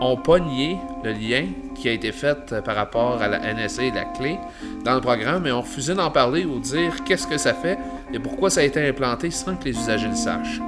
ont 0.01 0.17
pogné 0.17 0.79
le 1.05 1.13
lien 1.13 1.47
qui 1.75 1.89
a 1.89 1.93
été 1.93 2.13
fait 2.13 2.55
par 2.65 2.75
rapport 2.75 3.21
à 3.21 3.29
la 3.29 3.39
NSA 3.55 3.85
et 3.85 3.91
la 3.91 4.05
clé 4.05 4.39
dans 4.85 4.95
le 4.95 5.01
programme 5.01 5.47
et 5.47 5.53
ont 5.53 5.61
refusé 5.61 5.95
d'en 5.95 6.11
parler 6.11 6.45
ou 6.45 6.59
dire 6.59 7.05
qu'est-ce 7.05 7.27
que 7.27 7.39
ça 7.39 7.55
fait 7.55 7.79
et 8.13 8.19
pourquoi 8.19 8.51
ça 8.51 8.61
a 8.61 8.65
été 8.65 8.87
implanté 8.89 9.31
sans 9.31 9.55
que 9.57 9.65
les 9.67 9.71
usagers 9.71 10.09
le 10.09 10.17
sachent. 10.17 10.61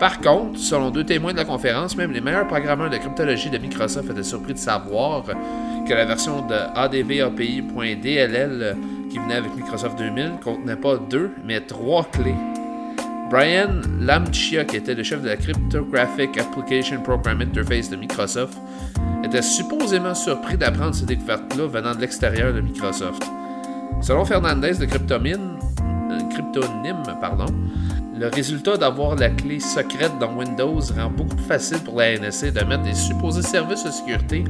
Par 0.00 0.20
contre, 0.22 0.58
selon 0.58 0.90
deux 0.90 1.04
témoins 1.04 1.32
de 1.32 1.36
la 1.36 1.44
conférence, 1.44 1.94
même 1.94 2.10
les 2.10 2.22
meilleurs 2.22 2.46
programmeurs 2.46 2.88
de 2.88 2.96
cryptologie 2.96 3.50
de 3.50 3.58
Microsoft 3.58 4.10
étaient 4.10 4.22
surpris 4.22 4.54
de 4.54 4.58
savoir 4.58 5.24
que 5.86 5.92
la 5.92 6.06
version 6.06 6.46
de 6.46 6.54
ADVAPI.dll 6.74 8.76
qui 9.10 9.18
venait 9.18 9.34
avec 9.34 9.54
Microsoft 9.54 9.98
2000 9.98 10.38
contenait 10.42 10.76
pas 10.76 10.96
deux, 10.96 11.32
mais 11.44 11.60
trois 11.60 12.04
clés. 12.04 12.34
Brian 13.30 13.82
Lamchia, 14.00 14.64
qui 14.64 14.76
était 14.76 14.94
le 14.94 15.02
chef 15.02 15.20
de 15.20 15.28
la 15.28 15.36
Cryptographic 15.36 16.38
Application 16.38 17.02
Program 17.02 17.42
Interface 17.42 17.90
de 17.90 17.96
Microsoft, 17.96 18.56
était 19.22 19.42
supposément 19.42 20.14
surpris 20.14 20.56
d'apprendre 20.56 20.94
ces 20.94 21.04
découvertes-là 21.04 21.66
venant 21.66 21.94
de 21.94 22.00
l'extérieur 22.00 22.54
de 22.54 22.62
Microsoft. 22.62 23.22
Selon 24.00 24.24
Fernandez 24.24 24.78
de 24.78 24.86
Cryptomine, 24.86 25.58
euh, 26.10 26.20
Cryptonyme, 26.30 27.02
pardon, 27.20 27.44
le 28.20 28.28
résultat 28.28 28.76
d'avoir 28.76 29.16
la 29.16 29.30
clé 29.30 29.60
secrète 29.60 30.12
dans 30.20 30.36
Windows 30.36 30.78
rend 30.94 31.08
beaucoup 31.08 31.36
plus 31.36 31.46
facile 31.46 31.78
pour 31.78 31.98
la 31.98 32.18
NSA 32.18 32.50
de 32.50 32.64
mettre 32.64 32.82
des 32.82 32.94
supposés 32.94 33.40
services 33.40 33.82
de 33.82 33.90
sécurité 33.90 34.44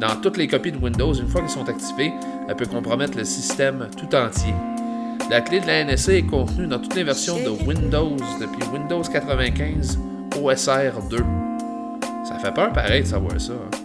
dans 0.00 0.16
toutes 0.20 0.36
les 0.36 0.48
copies 0.48 0.72
de 0.72 0.78
Windows. 0.78 1.14
Une 1.14 1.28
fois 1.28 1.40
qu'ils 1.40 1.50
sont 1.50 1.68
activés, 1.68 2.12
elle 2.48 2.56
peut 2.56 2.66
compromettre 2.66 3.16
le 3.16 3.22
système 3.22 3.88
tout 3.96 4.12
entier. 4.16 4.52
La 5.30 5.42
clé 5.42 5.60
de 5.60 5.66
la 5.66 5.84
NSA 5.84 6.14
est 6.14 6.26
contenue 6.26 6.66
dans 6.66 6.80
toutes 6.80 6.96
les 6.96 7.04
versions 7.04 7.36
de 7.36 7.50
Windows 7.64 8.16
depuis 8.40 8.68
Windows 8.72 9.02
95 9.02 9.96
OSR 10.42 11.00
2. 11.08 11.16
Ça 12.24 12.38
fait 12.40 12.52
peur 12.52 12.72
pareil 12.72 13.02
de 13.02 13.06
savoir 13.06 13.40
ça. 13.40 13.52
Hein. 13.52 13.76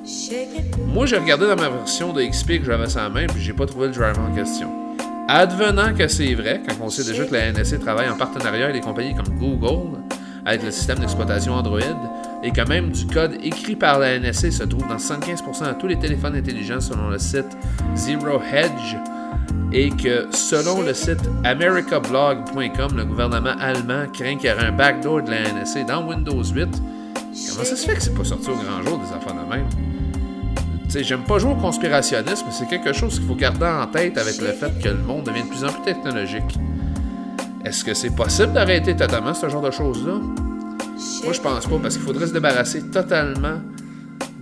Moi, 0.88 1.06
j'ai 1.06 1.18
regardé 1.18 1.46
dans 1.46 1.56
ma 1.56 1.70
version 1.70 2.14
de 2.14 2.24
XP 2.24 2.62
que 2.62 2.66
j'avais 2.66 2.90
sa 2.90 3.08
main, 3.10 3.28
puis 3.28 3.44
j'ai 3.44 3.54
pas 3.54 3.68
trouvé 3.68 3.88
le 3.88 3.94
driver 3.94 4.20
en 4.20 4.34
question. 4.34 4.89
Advenant 5.32 5.94
que 5.94 6.08
c'est 6.08 6.34
vrai, 6.34 6.60
quand 6.68 6.74
on 6.84 6.90
sait 6.90 7.04
déjà 7.04 7.24
que 7.24 7.34
la 7.36 7.52
NSA 7.52 7.78
travaille 7.78 8.10
en 8.10 8.18
partenariat 8.18 8.64
avec 8.64 8.78
des 8.78 8.82
compagnies 8.82 9.14
comme 9.14 9.38
Google, 9.38 10.00
avec 10.44 10.64
le 10.64 10.72
système 10.72 10.98
d'exploitation 10.98 11.54
Android, 11.54 11.80
et 12.44 12.50
que 12.50 12.68
même 12.68 12.90
du 12.90 13.06
code 13.06 13.38
écrit 13.44 13.76
par 13.76 14.00
la 14.00 14.18
NSA 14.18 14.50
se 14.50 14.64
trouve 14.64 14.88
dans 14.88 14.98
115% 14.98 15.68
de 15.68 15.80
tous 15.80 15.86
les 15.86 16.00
téléphones 16.00 16.36
intelligents 16.36 16.82
selon 16.82 17.10
le 17.10 17.20
site 17.20 17.46
Zero 17.96 18.42
Hedge, 18.42 18.96
et 19.72 19.92
que 19.92 20.26
selon 20.32 20.82
le 20.82 20.96
site 20.96 21.22
americablog.com, 21.44 22.98
le 22.98 23.06
gouvernement 23.06 23.54
allemand 23.60 24.08
craint 24.12 24.36
qu'il 24.36 24.50
y 24.50 24.52
aurait 24.52 24.66
un 24.66 24.72
backdoor 24.72 25.22
de 25.22 25.30
la 25.30 25.42
NSA 25.44 25.84
dans 25.84 26.08
Windows 26.08 26.44
8, 26.44 26.66
comment 26.66 27.64
ça 27.64 27.76
se 27.76 27.86
fait 27.86 27.94
que 27.94 28.02
c'est 28.02 28.16
pas 28.16 28.24
sorti 28.24 28.50
au 28.50 28.56
grand 28.56 28.82
jour 28.82 28.98
des 28.98 29.14
enfants 29.16 29.36
de 29.36 29.48
même? 29.48 29.68
J'aime 30.98 31.24
pas 31.24 31.38
jouer 31.38 31.52
au 31.52 31.56
conspirationnisme, 31.56 32.46
mais 32.48 32.54
c'est 32.54 32.68
quelque 32.68 32.94
chose 32.94 33.20
qu'il 33.20 33.28
faut 33.28 33.36
garder 33.36 33.66
en 33.66 33.88
tête 33.88 34.18
avec 34.18 34.42
le 34.42 34.48
fait 34.48 34.72
que 34.82 34.90
le 34.90 34.98
monde 34.98 35.26
devient 35.26 35.44
de 35.44 35.50
plus 35.50 35.64
en 35.64 35.72
plus 35.72 35.84
technologique. 35.84 36.58
Est-ce 37.64 37.84
que 37.84 37.94
c'est 37.94 38.16
possible 38.16 38.54
d'arrêter 38.54 38.96
totalement 38.96 39.34
ce 39.34 39.48
genre 39.50 39.62
de 39.62 39.72
choses-là? 39.72 40.14
Moi, 41.24 41.34
je 41.34 41.42
pense 41.42 41.68
pas, 41.68 41.78
parce 41.82 41.96
qu'il 41.96 42.06
faudrait 42.06 42.28
se 42.28 42.34
débarrasser 42.34 42.90
totalement 42.90 43.62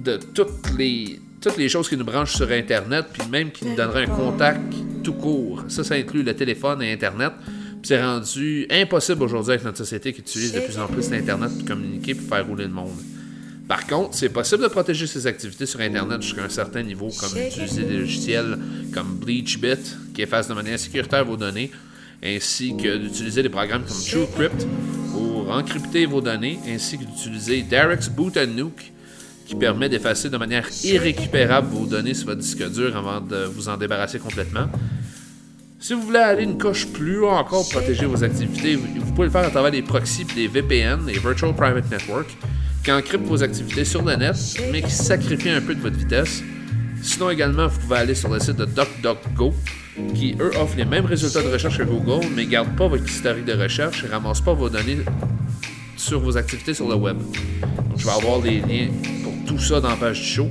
de 0.03 0.17
toutes 0.33 0.71
les, 0.77 1.19
toutes 1.41 1.57
les 1.57 1.67
choses 1.67 1.89
qui 1.89 1.97
nous 1.97 2.05
branchent 2.05 2.35
sur 2.35 2.49
Internet, 2.51 3.07
puis 3.11 3.23
même 3.29 3.51
qui 3.51 3.65
nous 3.65 3.75
donneraient 3.75 4.03
un 4.03 4.15
contact 4.15 4.61
tout 5.03 5.13
court. 5.13 5.63
Ça, 5.67 5.83
ça 5.83 5.95
inclut 5.95 6.23
le 6.23 6.35
téléphone 6.35 6.81
et 6.81 6.93
Internet. 6.93 7.33
Puis 7.41 7.89
c'est 7.89 8.01
rendu 8.01 8.67
impossible 8.69 9.23
aujourd'hui 9.23 9.53
avec 9.53 9.65
notre 9.65 9.77
société 9.77 10.13
qui 10.13 10.21
utilise 10.21 10.53
de 10.53 10.59
plus 10.61 10.77
en 10.79 10.87
plus 10.87 11.09
l'Internet 11.11 11.51
pour 11.57 11.67
communiquer 11.67 12.15
pour 12.15 12.27
faire 12.27 12.45
rouler 12.47 12.65
le 12.65 12.73
monde. 12.73 12.97
Par 13.67 13.85
contre, 13.85 14.15
c'est 14.15 14.29
possible 14.29 14.63
de 14.63 14.67
protéger 14.69 15.07
ses 15.07 15.27
activités 15.27 15.65
sur 15.65 15.81
Internet 15.81 16.21
jusqu'à 16.21 16.43
un 16.43 16.49
certain 16.49 16.83
niveau, 16.83 17.09
comme 17.19 17.37
utiliser 17.37 17.83
des 17.83 17.97
logiciels 17.97 18.57
comme 18.93 19.17
BleachBit, 19.17 20.13
qui 20.13 20.21
effacent 20.21 20.47
de 20.47 20.53
manière 20.53 20.79
sécuritaire 20.79 21.25
vos 21.25 21.35
données, 21.35 21.71
ainsi 22.23 22.75
que 22.77 22.97
d'utiliser 22.97 23.43
des 23.43 23.49
programmes 23.49 23.83
comme 23.83 23.97
TrueCrypt 23.97 24.65
pour 25.11 25.51
encrypter 25.51 26.05
vos 26.05 26.21
données, 26.21 26.59
ainsi 26.67 26.97
que 26.97 27.03
d'utiliser 27.03 27.61
Derek's 27.63 28.09
Boot 28.09 28.37
and 28.37 28.47
Nuke 28.55 28.93
qui 29.47 29.55
permet 29.55 29.87
d'effacer 29.87 30.29
de 30.29 30.37
manière 30.37 30.67
irrécupérable 30.83 31.69
vos 31.69 31.85
données 31.85 32.13
sur 32.13 32.27
votre 32.27 32.41
disque 32.41 32.69
dur 32.69 32.95
avant 32.97 33.21
de 33.21 33.45
vous 33.45 33.69
en 33.69 33.77
débarrasser 33.77 34.19
complètement. 34.19 34.67
Si 35.79 35.93
vous 35.93 36.01
voulez 36.01 36.19
aller 36.19 36.43
une 36.43 36.57
coche 36.57 36.87
plus 36.87 37.19
haut 37.19 37.29
encore 37.29 37.63
pour 37.63 37.79
protéger 37.79 38.05
vos 38.05 38.23
activités, 38.23 38.75
vous 38.75 39.13
pouvez 39.13 39.27
le 39.27 39.31
faire 39.31 39.45
à 39.45 39.49
travers 39.49 39.71
des 39.71 39.83
proxys 39.83 40.25
et 40.31 40.35
des 40.35 40.47
VPN, 40.47 41.05
des 41.05 41.13
Virtual 41.13 41.55
Private 41.55 41.89
Network, 41.89 42.27
qui 42.87 42.91
encryptent 42.93 43.27
vos 43.27 43.43
activités 43.43 43.83
sur 43.83 44.01
le 44.01 44.15
net, 44.15 44.37
mais 44.71 44.81
qui 44.81 44.91
sacrifient 44.91 45.49
un 45.49 45.59
peu 45.59 45.75
de 45.75 45.81
votre 45.81 45.97
vitesse. 45.97 46.41
Sinon 47.01 47.29
également, 47.29 47.67
vous 47.67 47.77
pouvez 47.81 47.97
aller 47.97 48.15
sur 48.15 48.29
le 48.29 48.39
site 48.39 48.55
de 48.55 48.63
DuckDuckGo, 48.63 49.53
qui 50.15 50.37
eux 50.39 50.51
offrent 50.57 50.77
les 50.77 50.85
mêmes 50.85 51.05
résultats 51.05 51.43
de 51.43 51.49
recherche 51.49 51.79
que 51.79 51.83
Google, 51.83 52.25
mais 52.33 52.45
ne 52.45 52.49
gardent 52.49 52.77
pas 52.77 52.87
votre 52.87 53.05
historique 53.05 53.43
de 53.43 53.51
recherche 53.51 54.05
et 54.05 54.07
ne 54.07 54.13
ramassent 54.13 54.39
pas 54.39 54.53
vos 54.53 54.69
données 54.69 54.99
sur 55.97 56.21
vos 56.21 56.37
activités 56.37 56.73
sur 56.73 56.87
le 56.87 56.95
web. 56.95 57.17
Donc, 57.17 57.97
je 57.97 58.05
vais 58.05 58.11
avoir 58.11 58.39
les 58.39 58.61
liens 58.61 58.87
pour 59.21 59.33
tout 59.45 59.59
ça 59.59 59.81
dans 59.81 59.89
la 59.89 59.97
page 59.97 60.21
du 60.21 60.25
show. 60.25 60.47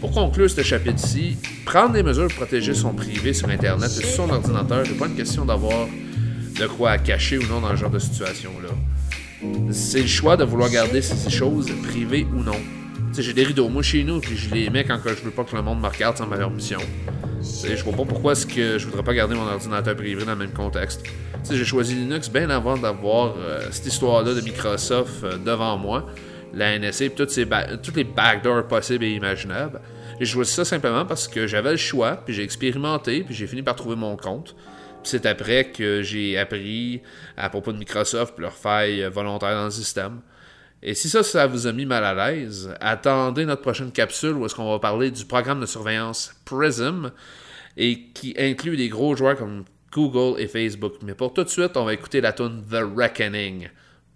Pour 0.00 0.10
conclure 0.10 0.50
ce 0.50 0.62
chapitre-ci, 0.62 1.36
prendre 1.64 1.92
des 1.92 2.02
mesures 2.02 2.26
pour 2.26 2.38
protéger 2.38 2.74
son 2.74 2.94
privé 2.94 3.32
sur 3.32 3.48
Internet 3.48 3.92
et 3.96 4.04
sur 4.04 4.26
son 4.26 4.30
ordinateur 4.30 4.82
n'est 4.82 4.98
pas 4.98 5.06
une 5.06 5.14
question 5.14 5.44
d'avoir 5.44 5.86
de 5.86 6.66
quoi 6.66 6.98
cacher 6.98 7.38
ou 7.38 7.46
non 7.46 7.60
dans 7.60 7.70
ce 7.70 7.76
genre 7.76 7.90
de 7.90 8.00
situation-là. 8.00 8.70
C'est 9.70 10.00
le 10.00 10.06
choix 10.06 10.36
de 10.36 10.44
vouloir 10.44 10.70
garder 10.70 11.02
ces 11.02 11.30
choses 11.30 11.70
privées 11.82 12.26
ou 12.32 12.42
non. 12.42 12.56
J'ai 13.18 13.32
des 13.32 13.44
rideaux, 13.44 13.68
moi, 13.68 13.82
chez 13.82 14.04
nous, 14.04 14.20
puis 14.20 14.36
je 14.36 14.52
les 14.54 14.68
mets 14.68 14.84
quand 14.84 14.98
je 15.04 15.22
veux 15.24 15.30
pas 15.30 15.44
que 15.44 15.56
le 15.56 15.62
monde 15.62 15.80
me 15.80 15.88
regarde 15.88 16.16
sans 16.16 16.26
ma 16.26 16.36
permission. 16.36 16.78
Je 17.40 17.82
vois 17.82 17.94
pas 17.94 18.04
pourquoi 18.04 18.32
est-ce 18.32 18.46
que 18.46 18.78
je 18.78 18.86
voudrais 18.86 19.02
pas 19.02 19.14
garder 19.14 19.34
mon 19.34 19.46
ordinateur 19.46 19.96
privé 19.96 20.24
dans 20.24 20.32
le 20.32 20.38
même 20.38 20.52
contexte. 20.52 21.02
J'ai 21.50 21.64
choisi 21.64 21.94
Linux 21.94 22.28
bien 22.30 22.50
avant 22.50 22.76
d'avoir 22.76 23.36
euh, 23.38 23.60
cette 23.70 23.86
histoire-là 23.86 24.34
de 24.34 24.40
Microsoft 24.40 25.22
euh, 25.22 25.38
devant 25.38 25.78
moi, 25.78 26.06
la 26.52 26.78
NSA 26.78 27.04
et 27.04 27.10
toutes, 27.10 27.38
toutes 27.82 27.96
les 27.96 28.04
backdoors 28.04 28.66
possibles 28.66 29.04
et 29.04 29.10
imaginables. 29.10 29.80
J'ai 30.18 30.26
choisi 30.26 30.52
ça 30.52 30.64
simplement 30.64 31.04
parce 31.04 31.28
que 31.28 31.46
j'avais 31.46 31.70
le 31.70 31.76
choix, 31.76 32.16
puis 32.24 32.34
j'ai 32.34 32.42
expérimenté, 32.42 33.22
puis 33.22 33.34
j'ai 33.34 33.46
fini 33.46 33.62
par 33.62 33.76
trouver 33.76 33.96
mon 33.96 34.16
compte. 34.16 34.56
C'est 35.06 35.26
après 35.26 35.70
que 35.70 36.02
j'ai 36.02 36.38
appris 36.38 37.02
à 37.36 37.48
propos 37.48 37.72
de 37.72 37.78
Microsoft 37.78 38.34
et 38.38 38.40
leurs 38.42 38.56
failles 38.56 39.04
volontaires 39.12 39.54
dans 39.54 39.66
le 39.66 39.70
système. 39.70 40.20
Et 40.82 40.94
si 40.94 41.08
ça, 41.08 41.22
ça 41.22 41.46
vous 41.46 41.66
a 41.66 41.72
mis 41.72 41.86
mal 41.86 42.04
à 42.04 42.14
l'aise, 42.14 42.74
attendez 42.80 43.44
notre 43.44 43.62
prochaine 43.62 43.92
capsule 43.92 44.32
où 44.32 44.46
est-ce 44.46 44.54
qu'on 44.54 44.70
va 44.70 44.78
parler 44.78 45.10
du 45.10 45.24
programme 45.24 45.60
de 45.60 45.66
surveillance 45.66 46.34
PRISM 46.44 47.10
et 47.76 48.08
qui 48.12 48.34
inclut 48.38 48.76
des 48.76 48.88
gros 48.88 49.16
joueurs 49.16 49.36
comme 49.36 49.64
Google 49.92 50.40
et 50.40 50.46
Facebook. 50.46 50.94
Mais 51.02 51.14
pour 51.14 51.32
tout 51.32 51.44
de 51.44 51.48
suite, 51.48 51.76
on 51.76 51.84
va 51.84 51.94
écouter 51.94 52.20
la 52.20 52.32
tune 52.32 52.62
The 52.70 52.82
Reckoning 52.96 53.68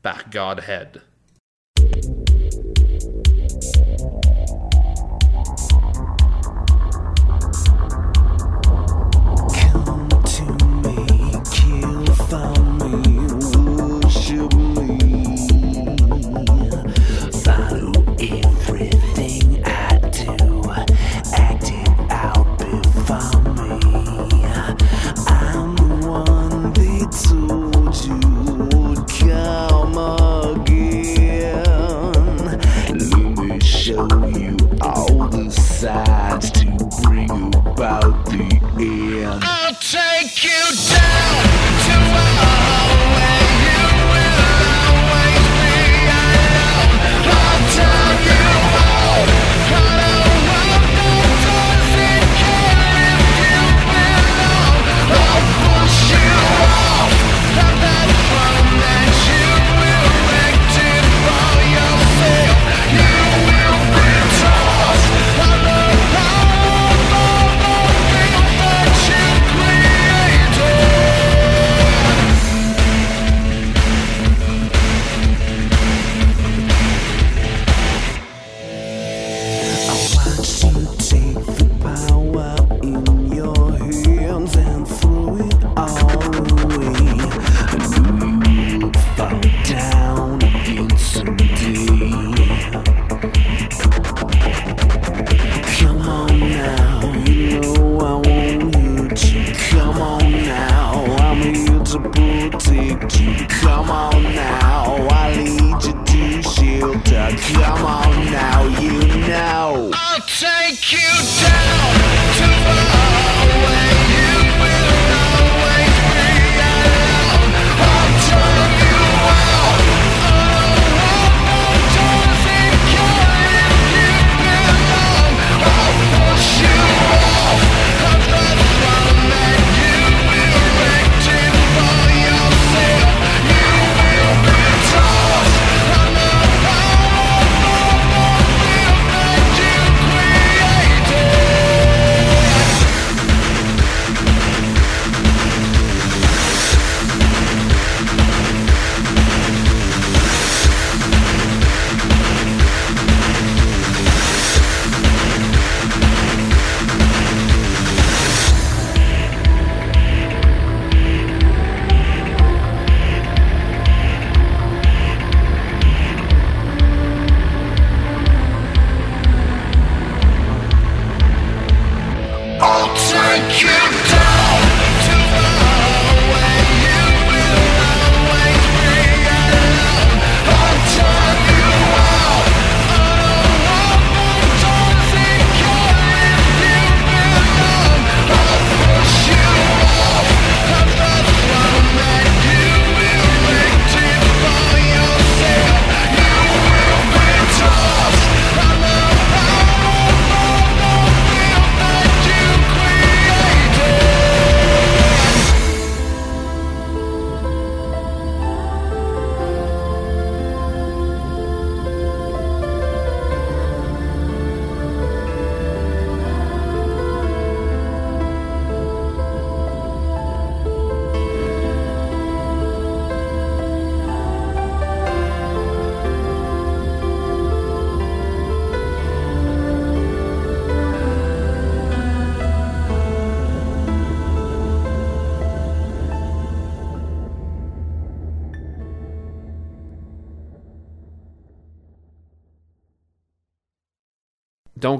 par 0.03 0.29
Godhead. 0.31 1.03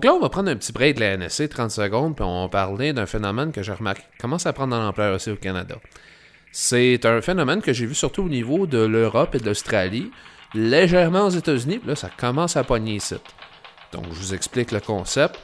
Donc 0.01 0.07
là, 0.07 0.15
on 0.15 0.21
va 0.21 0.31
prendre 0.31 0.51
un 0.51 0.57
petit 0.57 0.73
break 0.73 0.97
de 0.97 1.01
la 1.01 1.19
NSC, 1.19 1.47
30 1.51 1.71
secondes, 1.71 2.17
puis 2.17 2.25
on 2.25 2.45
va 2.45 2.49
parler 2.49 2.95
d'un 2.95 3.05
phénomène 3.05 3.53
que 3.53 3.63
je 3.63 3.71
remarque 3.71 4.01
commence 4.19 4.47
à 4.47 4.55
prendre 4.55 4.71
dans 4.71 4.83
l'ampleur 4.83 5.15
aussi 5.15 5.31
au 5.31 5.37
Canada? 5.37 5.75
C'est 6.53 7.05
un 7.05 7.21
phénomène 7.21 7.61
que 7.61 7.75
j'ai 7.75 7.85
vu 7.85 7.95
surtout 7.95 8.23
au 8.23 8.29
niveau 8.31 8.67
de 8.67 8.79
l'Europe 8.79 9.35
et 9.35 9.39
de 9.41 9.45
l'Australie, 9.45 10.11
légèrement 10.55 11.27
aux 11.27 11.31
États-Unis, 11.31 11.81
puis 11.81 11.89
là, 11.89 11.97
ça 11.97 12.09
commence 12.17 12.57
à 12.57 12.65
pogner 12.65 12.95
ici. 12.95 13.17
Donc, 13.93 14.05
je 14.11 14.19
vous 14.19 14.33
explique 14.33 14.73
le 14.73 14.81
concept. 14.81 15.39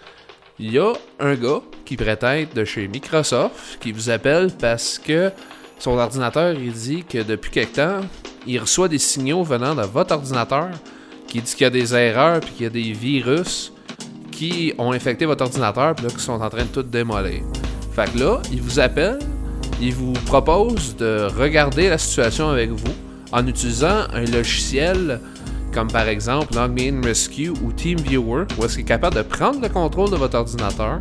Il 0.58 0.72
y 0.72 0.78
a 0.78 0.94
un 1.20 1.34
gars 1.34 1.60
qui 1.84 1.98
prétend 1.98 2.30
être 2.30 2.54
de 2.54 2.64
chez 2.64 2.88
Microsoft 2.88 3.78
qui 3.78 3.92
vous 3.92 4.08
appelle 4.08 4.50
parce 4.58 4.98
que 4.98 5.32
son 5.78 5.98
ordinateur, 5.98 6.54
il 6.54 6.72
dit 6.72 7.04
que 7.04 7.22
depuis 7.22 7.50
quelque 7.50 7.76
temps, 7.76 8.00
il 8.46 8.58
reçoit 8.58 8.88
des 8.88 8.96
signaux 8.96 9.42
venant 9.42 9.74
de 9.74 9.82
votre 9.82 10.14
ordinateur 10.14 10.70
qui 11.28 11.42
dit 11.42 11.52
qu'il 11.52 11.64
y 11.64 11.66
a 11.66 11.70
des 11.70 11.94
erreurs 11.94 12.40
puis 12.40 12.52
qu'il 12.52 12.62
y 12.62 12.66
a 12.66 12.70
des 12.70 12.92
virus 12.92 13.74
qui 14.36 14.74
ont 14.76 14.92
infecté 14.92 15.24
votre 15.24 15.42
ordinateur 15.42 15.94
puis 15.94 16.04
là 16.04 16.10
qui 16.12 16.22
sont 16.22 16.40
en 16.40 16.50
train 16.50 16.64
de 16.64 16.68
tout 16.68 16.82
démolir. 16.82 17.42
Fait 17.92 18.12
que 18.12 18.18
là, 18.18 18.42
il 18.52 18.60
vous 18.60 18.78
appelle, 18.78 19.18
il 19.80 19.94
vous 19.94 20.12
propose 20.26 20.94
de 20.96 21.26
regarder 21.38 21.88
la 21.88 21.96
situation 21.96 22.50
avec 22.50 22.70
vous 22.70 22.94
en 23.32 23.46
utilisant 23.46 24.04
un 24.12 24.24
logiciel 24.26 25.20
comme 25.72 25.88
par 25.88 26.08
exemple 26.08 26.54
Logmein 26.54 27.00
Rescue 27.02 27.50
ou 27.50 27.72
TeamViewer, 27.72 28.44
où 28.58 28.64
est-ce 28.64 28.74
qu'il 28.74 28.82
est 28.82 28.88
capable 28.88 29.16
de 29.16 29.22
prendre 29.22 29.60
le 29.60 29.68
contrôle 29.68 30.10
de 30.10 30.16
votre 30.16 30.38
ordinateur 30.38 31.00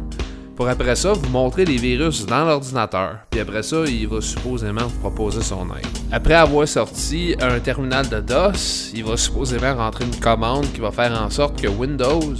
pour 0.55 0.69
après 0.69 0.95
ça 0.95 1.11
vous 1.11 1.29
montrer 1.29 1.65
les 1.65 1.75
virus 1.75 2.25
dans 2.25 2.45
l'ordinateur. 2.45 3.17
Puis 3.29 3.41
après 3.41 3.63
ça, 3.63 3.83
il 3.85 4.07
va 4.07 4.21
supposément 4.21 4.87
vous 4.87 4.99
proposer 4.99 5.41
son 5.41 5.65
aide. 5.75 5.85
Après 6.13 6.33
avoir 6.33 6.65
sorti 6.65 7.35
un 7.41 7.59
terminal 7.59 8.07
de 8.07 8.21
DOS, 8.21 8.91
il 8.93 9.03
va 9.03 9.17
supposément 9.17 9.75
rentrer 9.75 10.05
une 10.05 10.15
commande 10.15 10.71
qui 10.71 10.79
va 10.79 10.91
faire 10.91 11.11
en 11.21 11.29
sorte 11.29 11.61
que 11.61 11.67
Windows 11.67 12.35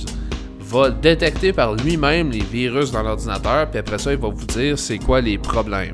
va 0.67 0.89
détecter 0.89 1.53
par 1.53 1.75
lui-même 1.75 2.31
les 2.31 2.43
virus 2.43 2.91
dans 2.91 3.03
l'ordinateur, 3.03 3.69
puis 3.69 3.79
après 3.79 3.99
ça, 3.99 4.13
il 4.13 4.19
va 4.19 4.29
vous 4.29 4.45
dire 4.45 4.77
c'est 4.79 4.97
quoi 4.97 5.21
les 5.21 5.37
problèmes. 5.37 5.93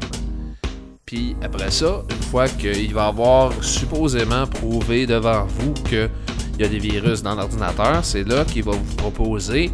Puis 1.06 1.36
après 1.42 1.72
ça, 1.72 2.04
une 2.10 2.24
fois 2.24 2.48
qu'il 2.48 2.94
va 2.94 3.08
avoir 3.08 3.52
supposément 3.64 4.48
prouvé 4.48 5.06
devant 5.06 5.46
vous 5.46 5.74
qu'il 5.74 6.10
y 6.58 6.64
a 6.64 6.68
des 6.70 6.80
virus 6.80 7.22
dans 7.22 7.36
l'ordinateur, 7.36 8.00
c'est 8.04 8.24
là 8.24 8.46
qu'il 8.46 8.64
va 8.64 8.72
vous 8.72 8.96
proposer 8.96 9.72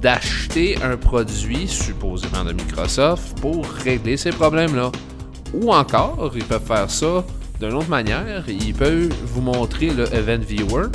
d'acheter 0.00 0.78
un 0.82 0.96
produit 0.96 1.68
supposément 1.68 2.44
de 2.44 2.54
Microsoft 2.54 3.38
pour 3.40 3.66
régler 3.66 4.16
ces 4.16 4.30
problèmes-là. 4.30 4.90
Ou 5.52 5.72
encore, 5.72 6.32
ils 6.34 6.44
peuvent 6.44 6.64
faire 6.64 6.90
ça 6.90 7.24
d'une 7.60 7.74
autre 7.74 7.90
manière. 7.90 8.44
Ils 8.48 8.72
peuvent 8.72 9.12
vous 9.26 9.42
montrer 9.42 9.90
le 9.90 10.12
Event 10.14 10.42
Viewer, 10.42 10.86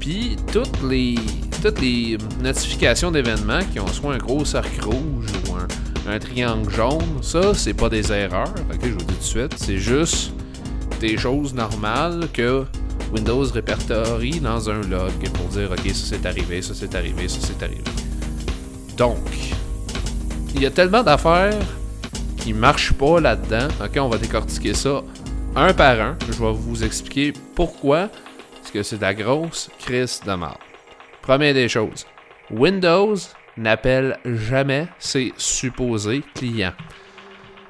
puis 0.00 0.36
toutes 0.52 0.82
les, 0.82 1.14
toutes 1.60 1.80
les 1.80 2.16
notifications 2.42 3.10
d'événements 3.10 3.60
qui 3.70 3.80
ont 3.80 3.86
soit 3.86 4.14
un 4.14 4.18
gros 4.18 4.44
cercle 4.44 4.82
rouge 4.82 5.26
ou 5.48 5.56
un, 6.08 6.18
triangle 6.18 6.70
jaune, 6.70 7.22
ça, 7.22 7.54
c'est 7.54 7.74
pas 7.74 7.88
des 7.88 8.10
erreurs. 8.10 8.52
Ok, 8.72 8.80
je 8.82 8.88
vous 8.88 8.96
dis 8.98 9.04
tout 9.04 9.14
de 9.14 9.22
suite, 9.22 9.54
c'est 9.56 9.76
juste 9.76 10.32
des 11.00 11.16
choses 11.18 11.54
normales 11.54 12.28
que 12.32 12.64
Windows 13.14 13.44
répertorie 13.44 14.40
dans 14.40 14.70
un 14.70 14.80
log 14.82 15.12
pour 15.34 15.46
dire 15.46 15.70
ok, 15.70 15.90
ça 15.92 16.16
c'est 16.16 16.26
arrivé, 16.26 16.62
ça 16.62 16.72
c'est 16.74 16.94
arrivé, 16.94 17.28
ça 17.28 17.38
c'est 17.42 17.62
arrivé. 17.62 17.84
Donc, 18.96 19.18
il 20.54 20.62
y 20.62 20.66
a 20.66 20.70
tellement 20.70 21.02
d'affaires 21.02 21.58
qui 22.38 22.54
marchent 22.54 22.94
pas 22.94 23.20
là-dedans. 23.20 23.68
Ok, 23.84 23.98
on 24.00 24.08
va 24.08 24.18
décortiquer 24.18 24.74
ça 24.74 25.02
un 25.54 25.74
par 25.74 26.00
un. 26.00 26.16
Je 26.26 26.42
vais 26.42 26.52
vous 26.52 26.82
expliquer 26.82 27.32
pourquoi. 27.54 28.08
Parce 28.60 28.72
que 28.72 28.82
c'est 28.82 28.96
de 28.96 29.02
la 29.02 29.14
grosse 29.14 29.68
crise 29.78 30.20
de 30.24 30.34
mal. 30.34 30.56
Première 31.22 31.54
des 31.54 31.68
choses, 31.68 32.06
Windows 32.50 33.14
n'appelle 33.56 34.18
jamais 34.24 34.88
ses 34.98 35.32
supposés 35.36 36.22
clients. 36.34 36.72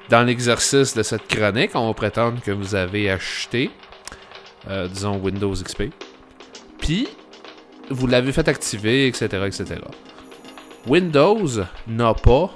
Dans 0.09 0.23
l'exercice 0.23 0.93
de 0.95 1.03
cette 1.03 1.27
chronique, 1.27 1.71
on 1.73 1.87
va 1.87 1.93
prétendre 1.93 2.41
que 2.41 2.51
vous 2.51 2.75
avez 2.75 3.09
acheté, 3.09 3.69
euh, 4.69 4.87
disons 4.87 5.17
Windows 5.17 5.53
XP, 5.53 5.83
puis 6.79 7.07
vous 7.89 8.07
l'avez 8.07 8.31
fait 8.31 8.47
activer, 8.47 9.07
etc., 9.07 9.25
etc. 9.45 9.81
Windows 10.87 11.47
n'a 11.87 12.13
pas 12.13 12.49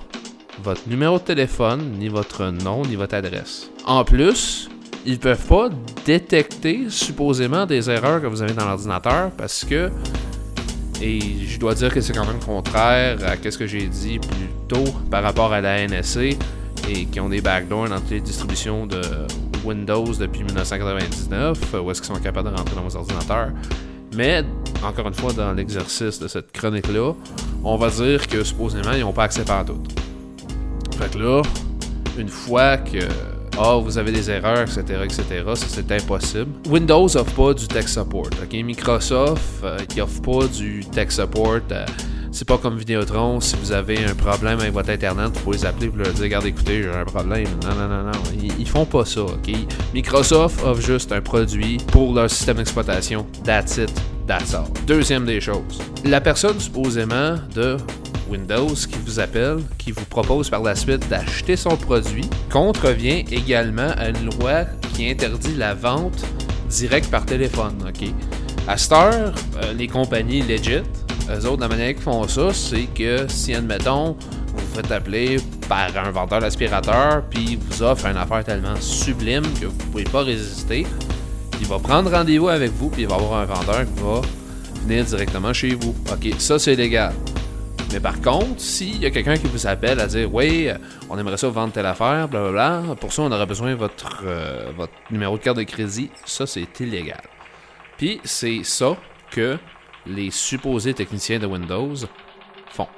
votre 0.62 0.88
numéro 0.88 1.20
de 1.20 1.24
téléphone, 1.24 1.98
ni 2.00 2.08
votre 2.08 2.46
nom, 2.46 2.84
ni 2.84 2.96
votre 2.96 3.16
adresse. 3.16 3.70
En 3.86 4.04
plus, 4.04 4.70
ils 5.06 5.20
peuvent 5.20 5.46
pas 5.46 5.70
détecter 6.06 6.90
supposément 6.90 7.66
des 7.66 7.90
erreurs 7.90 8.22
que 8.22 8.28
vous 8.28 8.42
avez 8.42 8.54
dans 8.54 8.66
l'ordinateur 8.66 9.32
parce 9.38 9.64
que 9.64 9.92
et 11.02 11.20
je 11.20 11.60
dois 11.60 11.76
dire 11.76 11.94
que 11.94 12.02
c'est 12.02 12.14
quand 12.14 12.26
même 12.26 12.40
contraire 12.40 13.18
à 13.26 13.36
ce 13.52 13.58
que 13.58 13.68
j'ai 13.68 13.88
dit 13.88 14.20
plus 14.20 14.50
tôt 14.68 14.84
par 15.12 15.24
rapport 15.24 15.52
à 15.54 15.62
la 15.62 15.86
NSC 15.88 16.38
et 16.90 17.06
qui 17.06 17.20
ont 17.20 17.30
des 17.30 17.42
backdoors 17.42 17.90
dans 17.90 18.00
toutes 18.00 18.12
les 18.12 18.22
distributions 18.22 18.86
de 18.86 19.02
Windows 19.64 20.14
depuis 20.14 20.44
1999 20.44 21.76
où 21.84 21.92
est-ce 21.92 22.02
qu'ils 22.02 22.16
sont 22.16 22.22
capables 22.22 22.52
de 22.52 22.56
rentrer 22.56 22.76
dans 22.76 22.84
vos 22.84 22.96
ordinateurs. 22.96 23.52
Mais, 24.16 24.44
encore 24.84 25.08
une 25.08 25.14
fois, 25.14 25.34
dans 25.34 25.52
l'exercice 25.54 26.20
de 26.20 26.28
cette 26.28 26.52
chronique-là, 26.52 27.14
on 27.64 27.76
va 27.76 27.90
dire 27.90 28.28
que 28.28 28.44
supposément, 28.44 28.94
ils 28.94 29.02
n'ont 29.02 29.12
pas 29.12 29.24
accès 29.24 29.50
à 29.50 29.64
tout. 29.64 29.82
Fait 30.98 31.12
que 31.12 31.18
là, 31.18 31.42
une 32.18 32.30
fois 32.30 32.78
que 32.78 33.00
ah, 33.60 33.78
vous 33.82 33.98
avez 33.98 34.12
des 34.12 34.30
erreurs, 34.30 34.62
etc., 34.62 34.84
etc., 35.04 35.24
ça 35.56 35.66
c'est 35.68 35.92
impossible. 35.92 36.52
Windows 36.70 37.06
offre 37.16 37.34
pas 37.34 37.54
du 37.54 37.68
tech 37.68 37.88
support. 37.88 38.30
ok? 38.42 38.54
Microsoft 38.64 39.42
euh, 39.64 39.78
qui 39.88 40.02
offre 40.02 40.22
pas 40.22 40.48
du 40.48 40.84
tech 40.92 41.12
support. 41.12 41.60
euh, 41.72 41.86
c'est 42.32 42.46
pas 42.48 42.58
comme 42.58 42.78
Vidéotron, 42.78 43.40
si 43.40 43.56
vous 43.56 43.72
avez 43.72 44.04
un 44.04 44.14
problème 44.14 44.60
avec 44.60 44.74
votre 44.74 44.90
internet, 44.90 45.28
vous 45.34 45.40
pouvez 45.42 45.58
les 45.58 45.66
appeler 45.66 45.88
pour 45.88 46.00
leur 46.00 46.12
dire 46.12 46.24
Regarde, 46.24 46.46
écoutez, 46.46 46.84
j'ai 46.84 46.90
un 46.90 47.06
problème. 47.06 47.48
Non, 47.64 47.76
non, 47.76 47.88
non, 47.88 48.04
non. 48.04 48.12
Ils, 48.42 48.52
ils 48.60 48.68
font 48.68 48.84
pas 48.86 49.06
ça, 49.06 49.22
ok? 49.22 49.52
Microsoft 49.94 50.62
offre 50.66 50.82
juste 50.82 51.14
un 51.14 51.22
produit 51.22 51.78
pour 51.94 52.14
leur 52.14 52.30
système 52.30 52.58
d'exploitation. 52.58 53.26
That's 53.46 53.78
it. 53.78 53.90
That's 54.28 54.54
all. 54.54 54.66
Deuxième 54.86 55.26
des 55.26 55.40
choses. 55.40 55.80
La 56.04 56.20
personne 56.20 56.60
supposément 56.60 57.36
de 57.56 57.78
Windows 58.30 58.74
qui 58.74 58.98
vous 59.06 59.20
appelle, 59.20 59.58
qui 59.78 59.92
vous 59.92 60.06
propose 60.06 60.50
par 60.50 60.64
la 60.64 60.76
suite 60.76 61.08
d'acheter 61.10 61.56
son 61.56 61.78
produit, 61.78 62.30
contrevient 62.52 63.26
également 63.32 63.92
à 63.98 64.10
une 64.10 64.26
loi 64.40 64.66
qui 64.94 65.10
interdit 65.10 65.56
la 65.56 65.74
vente 65.74 66.24
directe 66.70 67.10
par 67.10 67.26
téléphone. 67.26 67.76
ok? 67.88 68.10
À 68.68 68.78
cette 68.78 68.92
heure, 68.94 69.34
euh, 69.62 69.74
les 69.74 69.88
compagnies 69.88 70.42
legit, 70.42 70.82
eux 71.30 71.46
autres, 71.46 71.62
la 71.62 71.68
manière 71.68 71.94
qu'ils 71.94 72.04
font 72.04 72.28
ça, 72.28 72.54
c'est 72.54 72.88
que 72.96 73.26
si, 73.28 73.54
admettons, 73.54 74.16
vous 74.48 74.58
vous 74.58 74.76
faites 74.76 74.92
appeler 74.92 75.38
par 75.68 75.90
un 75.98 76.12
vendeur 76.12 76.40
d'aspirateur, 76.40 77.24
puis 77.30 77.46
il 77.52 77.58
vous 77.58 77.84
offre 77.84 78.06
une 78.08 78.18
affaire 78.18 78.44
tellement 78.44 78.76
sublime 78.80 79.44
que 79.60 79.66
vous 79.66 79.78
pouvez 79.92 80.04
pas 80.04 80.24
résister, 80.24 80.86
il 81.60 81.68
va 81.68 81.80
prendre 81.80 82.12
rendez-vous 82.12 82.50
avec 82.50 82.72
vous, 82.72 82.90
puis 82.90 83.04
il 83.04 83.08
va 83.08 83.16
avoir 83.16 83.40
un 83.40 83.46
vendeur 83.46 83.86
qui 83.86 84.04
va 84.04 84.22
venir 84.86 85.06
directement 85.06 85.54
chez 85.54 85.76
vous. 85.76 85.96
Ok, 86.12 86.34
ça 86.38 86.60
c'est 86.60 86.76
légal. 86.76 87.14
Mais 87.96 88.02
par 88.02 88.20
contre, 88.20 88.60
s'il 88.60 89.02
y 89.02 89.06
a 89.06 89.10
quelqu'un 89.10 89.38
qui 89.38 89.48
vous 89.48 89.68
appelle 89.68 90.02
à 90.02 90.08
dire 90.08 90.28
Oui, 90.34 90.68
euh, 90.68 90.78
on 91.10 91.18
aimerait 91.18 91.38
ça 91.38 91.48
vendre 91.48 91.72
telle 91.72 91.86
affaire, 91.86 92.28
blablabla, 92.28 92.96
pour 93.00 93.14
ça 93.14 93.22
on 93.22 93.32
aurait 93.32 93.46
besoin 93.46 93.70
de 93.70 93.76
votre, 93.76 94.24
euh, 94.26 94.70
numéro 95.10 95.38
de 95.38 95.42
carte 95.42 95.56
de 95.56 95.64
crédit, 95.64 96.10
ça 96.26 96.46
c'est 96.46 96.68
illégal. 96.82 97.22
Puis 97.98 98.20
c'est 98.26 98.66
ça 98.66 98.98
que 99.32 99.58
les 100.06 100.30
supposés 100.30 100.94
techniciens 100.94 101.40
de 101.40 101.46
Windows 101.46 101.94
font. 102.68 102.90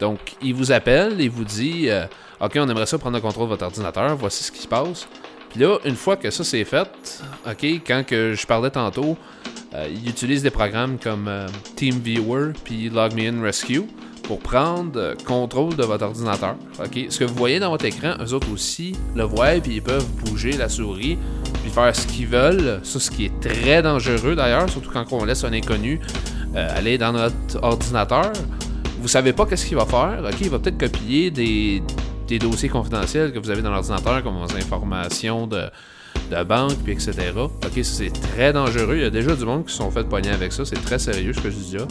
Donc, 0.00 0.18
il 0.42 0.54
vous 0.54 0.72
appelle 0.72 1.20
et 1.20 1.28
vous 1.28 1.44
dit 1.44 1.88
euh, 1.88 2.06
Ok, 2.40 2.54
on 2.56 2.68
aimerait 2.68 2.86
ça 2.86 2.98
prendre 2.98 3.14
le 3.14 3.22
contrôle 3.22 3.44
de 3.44 3.50
votre 3.50 3.64
ordinateur, 3.64 4.16
voici 4.16 4.42
ce 4.42 4.50
qui 4.50 4.58
se 4.58 4.66
passe. 4.66 5.06
Puis 5.50 5.60
là, 5.60 5.78
une 5.84 5.94
fois 5.94 6.16
que 6.16 6.32
ça 6.32 6.42
c'est 6.42 6.64
fait, 6.64 7.22
ok, 7.48 7.64
quand 7.86 8.04
que 8.04 8.34
je 8.34 8.44
parlais 8.44 8.70
tantôt, 8.70 9.16
ils 9.88 10.08
utilisent 10.08 10.42
des 10.42 10.50
programmes 10.50 10.98
comme 10.98 11.28
euh, 11.28 11.46
TeamViewer 11.76 12.52
puis 12.64 12.88
LogMeIn 12.88 13.42
Rescue 13.42 13.84
pour 14.22 14.40
prendre 14.40 15.14
contrôle 15.24 15.76
de 15.76 15.84
votre 15.84 16.04
ordinateur. 16.04 16.56
Ce 16.82 17.18
que 17.18 17.24
vous 17.24 17.34
voyez 17.34 17.60
dans 17.60 17.70
votre 17.70 17.84
écran, 17.84 18.14
eux 18.20 18.34
autres 18.34 18.50
aussi 18.52 18.94
le 19.14 19.22
voient 19.24 19.60
puis 19.62 19.76
ils 19.76 19.82
peuvent 19.82 20.06
bouger 20.24 20.52
la 20.52 20.68
souris 20.68 21.16
puis 21.62 21.70
faire 21.70 21.94
ce 21.94 22.06
qu'ils 22.06 22.26
veulent. 22.26 22.80
Ça, 22.82 22.98
ce 22.98 23.10
qui 23.10 23.26
est 23.26 23.40
très 23.40 23.82
dangereux 23.82 24.34
d'ailleurs, 24.34 24.68
surtout 24.68 24.90
quand 24.90 25.12
on 25.12 25.24
laisse 25.24 25.44
un 25.44 25.52
inconnu 25.52 26.00
euh, 26.56 26.78
aller 26.78 26.96
dans 26.96 27.12
notre 27.12 27.62
ordinateur. 27.62 28.32
Vous 29.00 29.08
savez 29.08 29.34
pas 29.34 29.44
qu'est-ce 29.44 29.66
qu'il 29.66 29.76
va 29.76 29.84
faire. 29.84 30.18
Il 30.40 30.48
va 30.48 30.58
peut-être 30.58 30.78
copier 30.78 31.30
des, 31.30 31.82
dossiers 32.38 32.70
confidentiels 32.70 33.32
que 33.32 33.38
vous 33.38 33.50
avez 33.50 33.60
dans 33.60 33.70
l'ordinateur, 33.70 34.22
comme 34.22 34.38
vos 34.38 34.56
informations 34.56 35.46
de, 35.46 35.68
banque, 36.44 36.76
puis 36.82 36.94
etc. 36.94 37.12
Ok, 37.36 37.78
c'est 37.82 38.10
très 38.10 38.54
dangereux. 38.54 38.96
Il 38.96 39.02
y 39.02 39.04
a 39.04 39.10
déjà 39.10 39.36
du 39.36 39.44
monde 39.44 39.66
qui 39.66 39.72
se 39.72 39.78
sont 39.78 39.90
fait 39.90 40.04
pogner 40.04 40.30
avec 40.30 40.50
ça. 40.50 40.64
C'est 40.64 40.82
très 40.82 40.98
sérieux 40.98 41.34
ce 41.34 41.40
que 41.40 41.50
je 41.50 41.56
dis 41.56 41.76
là. 41.76 41.84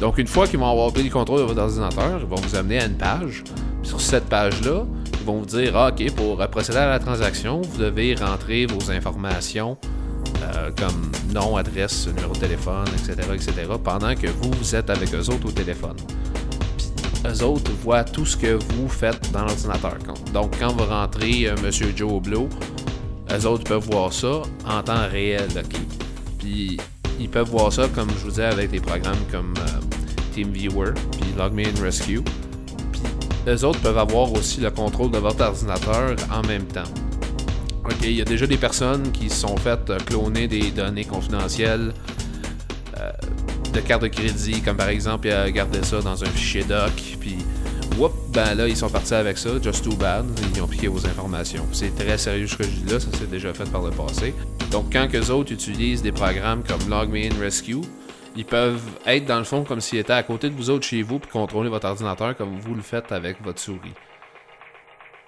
Donc, 0.00 0.18
une 0.18 0.26
fois 0.26 0.46
qu'ils 0.46 0.58
vont 0.58 0.70
avoir 0.70 0.92
pris 0.92 1.02
le 1.02 1.10
contrôle 1.10 1.40
de 1.40 1.44
votre 1.44 1.60
ordinateur, 1.60 2.20
ils 2.20 2.26
vont 2.26 2.36
vous 2.36 2.54
amener 2.54 2.80
à 2.80 2.86
une 2.86 2.96
page. 2.96 3.44
Puis 3.82 3.88
sur 3.88 4.00
cette 4.00 4.26
page-là, 4.26 4.84
ils 5.20 5.26
vont 5.26 5.38
vous 5.38 5.46
dire 5.46 5.76
ah, 5.76 5.88
OK, 5.88 6.14
pour 6.14 6.36
procéder 6.48 6.78
à 6.78 6.88
la 6.88 6.98
transaction, 6.98 7.62
vous 7.62 7.78
devez 7.78 8.14
rentrer 8.14 8.66
vos 8.66 8.90
informations 8.90 9.78
euh, 10.42 10.70
comme 10.76 11.10
nom, 11.32 11.56
adresse, 11.56 12.06
numéro 12.08 12.34
de 12.34 12.38
téléphone, 12.38 12.86
etc., 12.92 13.28
etc., 13.32 13.52
pendant 13.82 14.14
que 14.14 14.26
vous, 14.26 14.50
vous 14.50 14.74
êtes 14.74 14.90
avec 14.90 15.14
eux 15.14 15.28
autres 15.30 15.46
au 15.46 15.50
téléphone. 15.50 15.96
eux 17.26 17.42
autres 17.42 17.72
voient 17.82 18.04
tout 18.04 18.26
ce 18.26 18.36
que 18.36 18.58
vous 18.74 18.88
faites 18.88 19.32
dans 19.32 19.44
l'ordinateur. 19.44 19.96
Donc, 20.32 20.58
quand 20.58 20.72
vous 20.72 20.84
rentrez 20.84 21.48
euh, 21.48 21.54
Monsieur 21.62 21.92
Joe 21.96 22.20
Blow, 22.22 22.48
eux 23.32 23.46
autres 23.46 23.64
peuvent 23.64 23.88
voir 23.90 24.12
ça 24.12 24.42
en 24.68 24.82
temps 24.82 25.08
réel, 25.10 25.48
OK? 25.56 25.80
Puis, 26.38 26.78
ils 27.18 27.28
peuvent 27.28 27.48
voir 27.48 27.72
ça, 27.72 27.88
comme 27.88 28.08
je 28.10 28.24
vous 28.24 28.30
disais, 28.30 28.44
avec 28.44 28.70
des 28.70 28.80
programmes 28.80 29.24
comme 29.30 29.54
euh, 29.58 29.80
TeamViewer, 30.34 30.92
puis 31.12 31.32
LogMe 31.36 31.82
Rescue. 31.82 32.22
Puis, 32.22 33.02
eux 33.48 33.64
autres 33.64 33.80
peuvent 33.80 33.98
avoir 33.98 34.32
aussi 34.32 34.60
le 34.60 34.70
contrôle 34.70 35.10
de 35.10 35.18
votre 35.18 35.42
ordinateur 35.42 36.16
en 36.32 36.42
même 36.46 36.64
temps. 36.66 36.90
OK, 37.84 38.02
il 38.02 38.12
y 38.12 38.20
a 38.20 38.24
déjà 38.24 38.46
des 38.46 38.56
personnes 38.56 39.12
qui 39.12 39.30
se 39.30 39.40
sont 39.40 39.56
faites 39.56 39.88
euh, 39.90 39.98
cloner 39.98 40.48
des 40.48 40.70
données 40.70 41.04
confidentielles 41.04 41.94
euh, 42.98 43.10
de 43.72 43.80
carte 43.80 44.02
de 44.02 44.08
crédit, 44.08 44.60
comme 44.60 44.76
par 44.76 44.88
exemple, 44.88 45.28
ils 45.28 45.52
gardé 45.52 45.82
ça 45.82 46.00
dans 46.00 46.22
un 46.22 46.26
fichier 46.26 46.64
doc, 46.64 46.92
puis 47.20 47.36
ben 48.36 48.54
là, 48.54 48.68
ils 48.68 48.76
sont 48.76 48.90
partis 48.90 49.14
avec 49.14 49.38
ça, 49.38 49.48
just 49.62 49.82
too 49.82 49.96
bad, 49.96 50.26
ils 50.54 50.60
ont 50.60 50.68
piqué 50.68 50.88
vos 50.88 51.06
informations. 51.06 51.66
C'est 51.72 51.94
très 51.94 52.18
sérieux 52.18 52.46
ce 52.46 52.54
que 52.54 52.64
je 52.64 52.68
dis 52.68 52.92
là, 52.92 53.00
ça 53.00 53.10
s'est 53.12 53.26
déjà 53.26 53.54
fait 53.54 53.64
par 53.72 53.80
le 53.80 53.90
passé. 53.90 54.34
Donc, 54.70 54.92
quand 54.92 55.08
que 55.10 55.30
autres 55.30 55.52
utilisent 55.52 56.02
des 56.02 56.12
programmes 56.12 56.62
comme 56.62 56.86
LogMeIn 56.86 57.30
Rescue, 57.40 57.80
ils 58.36 58.44
peuvent 58.44 58.82
être 59.06 59.24
dans 59.24 59.38
le 59.38 59.44
fond 59.44 59.64
comme 59.64 59.80
s'ils 59.80 60.00
étaient 60.00 60.12
à 60.12 60.22
côté 60.22 60.50
de 60.50 60.54
vous 60.54 60.68
autres 60.68 60.84
chez 60.84 61.00
vous, 61.00 61.18
puis 61.18 61.30
contrôler 61.30 61.70
votre 61.70 61.88
ordinateur 61.88 62.36
comme 62.36 62.58
vous 62.58 62.74
le 62.74 62.82
faites 62.82 63.10
avec 63.10 63.42
votre 63.42 63.58
souris. 63.58 63.94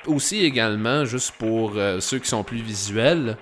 Aussi 0.07 0.45
également, 0.45 1.07
juste 1.07 1.33
pour 1.39 1.73
euh, 1.77 2.01
ceux 2.01 2.19
qui 2.19 2.29
sont 2.29 2.45
plus 2.45 2.61
visuels, 2.61 3.39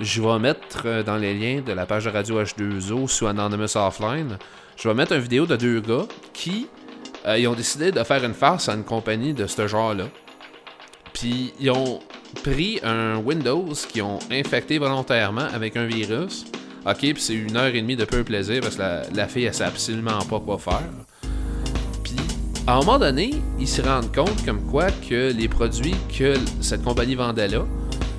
je 0.00 0.20
vais 0.20 0.40
mettre 0.40 0.82
euh, 0.86 1.04
dans 1.04 1.18
les 1.18 1.34
liens 1.34 1.60
de 1.60 1.72
la 1.72 1.86
page 1.86 2.06
de 2.06 2.10
Radio 2.10 2.42
H2O 2.42 3.06
sous 3.06 3.28
Anonymous 3.28 3.76
Offline, 3.76 4.38
je 4.76 4.88
vais 4.88 4.94
mettre 4.94 5.12
une 5.12 5.20
vidéo 5.20 5.46
de 5.46 5.54
deux 5.54 5.78
gars 5.78 6.06
qui 6.32 6.66
euh, 7.26 7.38
ils 7.38 7.48
ont 7.48 7.54
décidé 7.54 7.90
de 7.90 8.02
faire 8.02 8.22
une 8.24 8.34
farce 8.34 8.68
à 8.68 8.74
une 8.74 8.84
compagnie 8.84 9.32
de 9.32 9.46
ce 9.46 9.66
genre-là. 9.66 10.04
Puis 11.12 11.52
ils 11.60 11.70
ont 11.70 12.00
pris 12.42 12.80
un 12.82 13.16
Windows 13.18 13.72
qui 13.88 14.02
ont 14.02 14.18
infecté 14.30 14.78
volontairement 14.78 15.46
avec 15.54 15.76
un 15.76 15.86
virus. 15.86 16.44
Ok, 16.86 16.98
puis 16.98 17.14
c'est 17.18 17.34
une 17.34 17.56
heure 17.56 17.74
et 17.74 17.80
demie 17.80 17.96
de 17.96 18.04
peu 18.04 18.24
plaisir 18.24 18.60
parce 18.60 18.76
que 18.76 18.82
la, 19.14 19.28
fille, 19.28 19.44
elle 19.44 19.54
sait 19.54 19.64
absolument 19.64 20.18
pas 20.28 20.38
quoi 20.38 20.58
faire. 20.58 20.82
Puis, 22.02 22.16
à 22.66 22.74
un 22.74 22.80
moment 22.80 22.98
donné, 22.98 23.30
ils 23.58 23.68
se 23.68 23.80
rendent 23.80 24.14
compte 24.14 24.44
comme 24.44 24.60
quoi 24.66 24.90
que 24.90 25.32
les 25.32 25.48
produits 25.48 25.94
que 26.18 26.34
cette 26.60 26.82
compagnie 26.82 27.14
vendait 27.14 27.48
là, 27.48 27.64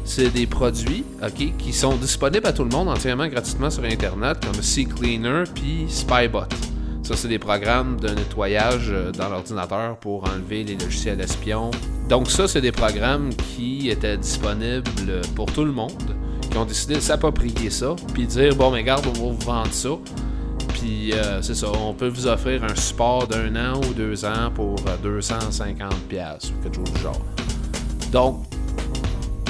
c'est 0.03 0.29
des 0.29 0.47
produits, 0.47 1.03
ok, 1.21 1.57
qui 1.57 1.73
sont 1.73 1.95
disponibles 1.95 2.47
à 2.47 2.53
tout 2.53 2.63
le 2.63 2.69
monde 2.69 2.89
entièrement 2.89 3.27
gratuitement 3.27 3.69
sur 3.69 3.83
Internet, 3.83 4.37
comme 4.43 4.61
CCleaner 4.61 5.43
puis 5.53 5.85
Spybot. 5.87 6.74
Ça, 7.05 7.15
c'est 7.15 7.27
des 7.27 7.37
programmes 7.37 7.99
de 7.99 8.09
nettoyage 8.09 8.87
euh, 8.89 9.11
dans 9.11 9.29
l'ordinateur 9.29 9.95
pour 9.97 10.23
enlever 10.23 10.63
les 10.63 10.75
logiciels 10.75 11.21
espions. 11.21 11.69
Donc 12.09 12.31
ça, 12.31 12.47
c'est 12.47 12.61
des 12.61 12.71
programmes 12.71 13.29
qui 13.29 13.91
étaient 13.91 14.17
disponibles 14.17 15.21
pour 15.35 15.45
tout 15.51 15.63
le 15.63 15.71
monde, 15.71 16.15
qui 16.49 16.57
ont 16.57 16.65
décidé 16.65 16.95
de 16.95 17.01
s'approprier 17.01 17.69
ça, 17.69 17.95
puis 18.15 18.25
dire, 18.25 18.55
bon, 18.55 18.71
mais 18.71 18.83
garde, 18.83 19.05
on 19.05 19.11
va 19.13 19.33
vous 19.33 19.45
vendre 19.45 19.71
ça. 19.71 19.89
Puis 20.69 21.13
euh, 21.13 21.43
c'est 21.43 21.53
ça, 21.53 21.67
on 21.79 21.93
peut 21.93 22.07
vous 22.07 22.25
offrir 22.25 22.63
un 22.63 22.73
support 22.73 23.27
d'un 23.27 23.55
an 23.55 23.79
ou 23.87 23.93
deux 23.93 24.25
ans 24.25 24.49
pour 24.55 24.73
250$ 24.73 25.03
euh, 25.03 26.37
ou 26.57 26.63
quelque 26.63 26.75
chose 26.75 26.91
du 26.91 27.01
genre. 27.01 27.21
Donc, 28.11 28.45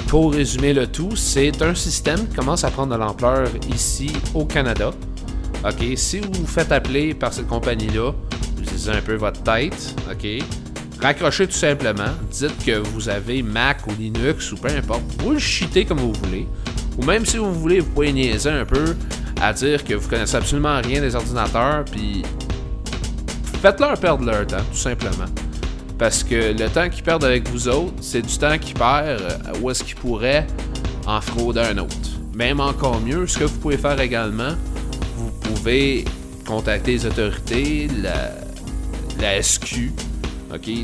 pour 0.07 0.33
résumer 0.33 0.73
le 0.73 0.87
tout, 0.87 1.15
c'est 1.15 1.61
un 1.61 1.73
système 1.73 2.27
qui 2.27 2.35
commence 2.35 2.65
à 2.65 2.69
prendre 2.69 2.93
de 2.93 2.99
l'ampleur 2.99 3.47
ici 3.73 4.11
au 4.33 4.43
Canada. 4.43 4.91
OK, 5.63 5.83
si 5.95 6.19
vous 6.19 6.31
vous 6.31 6.47
faites 6.47 6.71
appeler 6.71 7.13
par 7.13 7.33
cette 7.33 7.47
compagnie-là, 7.47 8.11
utilisez 8.59 8.91
un 8.91 9.01
peu 9.01 9.15
votre 9.15 9.41
tête, 9.43 9.95
OK? 10.11 10.43
Raccrochez 11.01 11.47
tout 11.47 11.53
simplement, 11.53 12.13
dites 12.31 12.65
que 12.65 12.77
vous 12.77 13.09
avez 13.09 13.43
Mac 13.43 13.85
ou 13.87 13.91
Linux 13.97 14.51
ou 14.51 14.57
peu 14.57 14.69
importe, 14.69 15.03
vous 15.19 15.31
le 15.31 15.39
cheatez 15.39 15.85
comme 15.85 15.99
vous 15.99 16.13
voulez. 16.13 16.47
Ou 16.97 17.03
même 17.05 17.25
si 17.25 17.37
vous 17.37 17.53
voulez, 17.53 17.79
vous 17.79 17.91
pouvez 17.91 18.13
niaiser 18.13 18.49
un 18.49 18.65
peu 18.65 18.95
à 19.41 19.53
dire 19.53 19.83
que 19.83 19.93
vous 19.93 20.07
connaissez 20.07 20.37
absolument 20.37 20.79
rien 20.81 21.01
des 21.01 21.15
ordinateurs, 21.15 21.83
puis 21.85 22.23
faites-leur 23.61 23.99
perdre 23.99 24.25
leur 24.25 24.47
temps, 24.47 24.63
tout 24.71 24.77
simplement. 24.77 25.25
Parce 25.97 26.23
que 26.23 26.53
le 26.57 26.69
temps 26.69 26.89
qu'ils 26.89 27.03
perdent 27.03 27.23
avec 27.23 27.47
vous 27.49 27.67
autres, 27.67 27.93
c'est 28.01 28.21
du 28.21 28.37
temps 28.37 28.57
qu'ils 28.57 28.73
perdent 28.75 29.07
euh, 29.07 29.53
où 29.61 29.69
est-ce 29.69 29.83
qu'ils 29.83 29.95
pourraient 29.95 30.45
en 31.07 31.21
frauder 31.21 31.61
un 31.61 31.77
autre. 31.77 31.95
Même 32.33 32.59
encore 32.59 32.99
mieux, 32.99 33.27
ce 33.27 33.37
que 33.37 33.43
vous 33.45 33.57
pouvez 33.59 33.77
faire 33.77 33.99
également, 33.99 34.55
pouvez 35.53 36.05
contacter 36.45 36.91
les 36.91 37.05
autorités, 37.05 37.87
la, 39.19 39.41
SQ? 39.41 39.91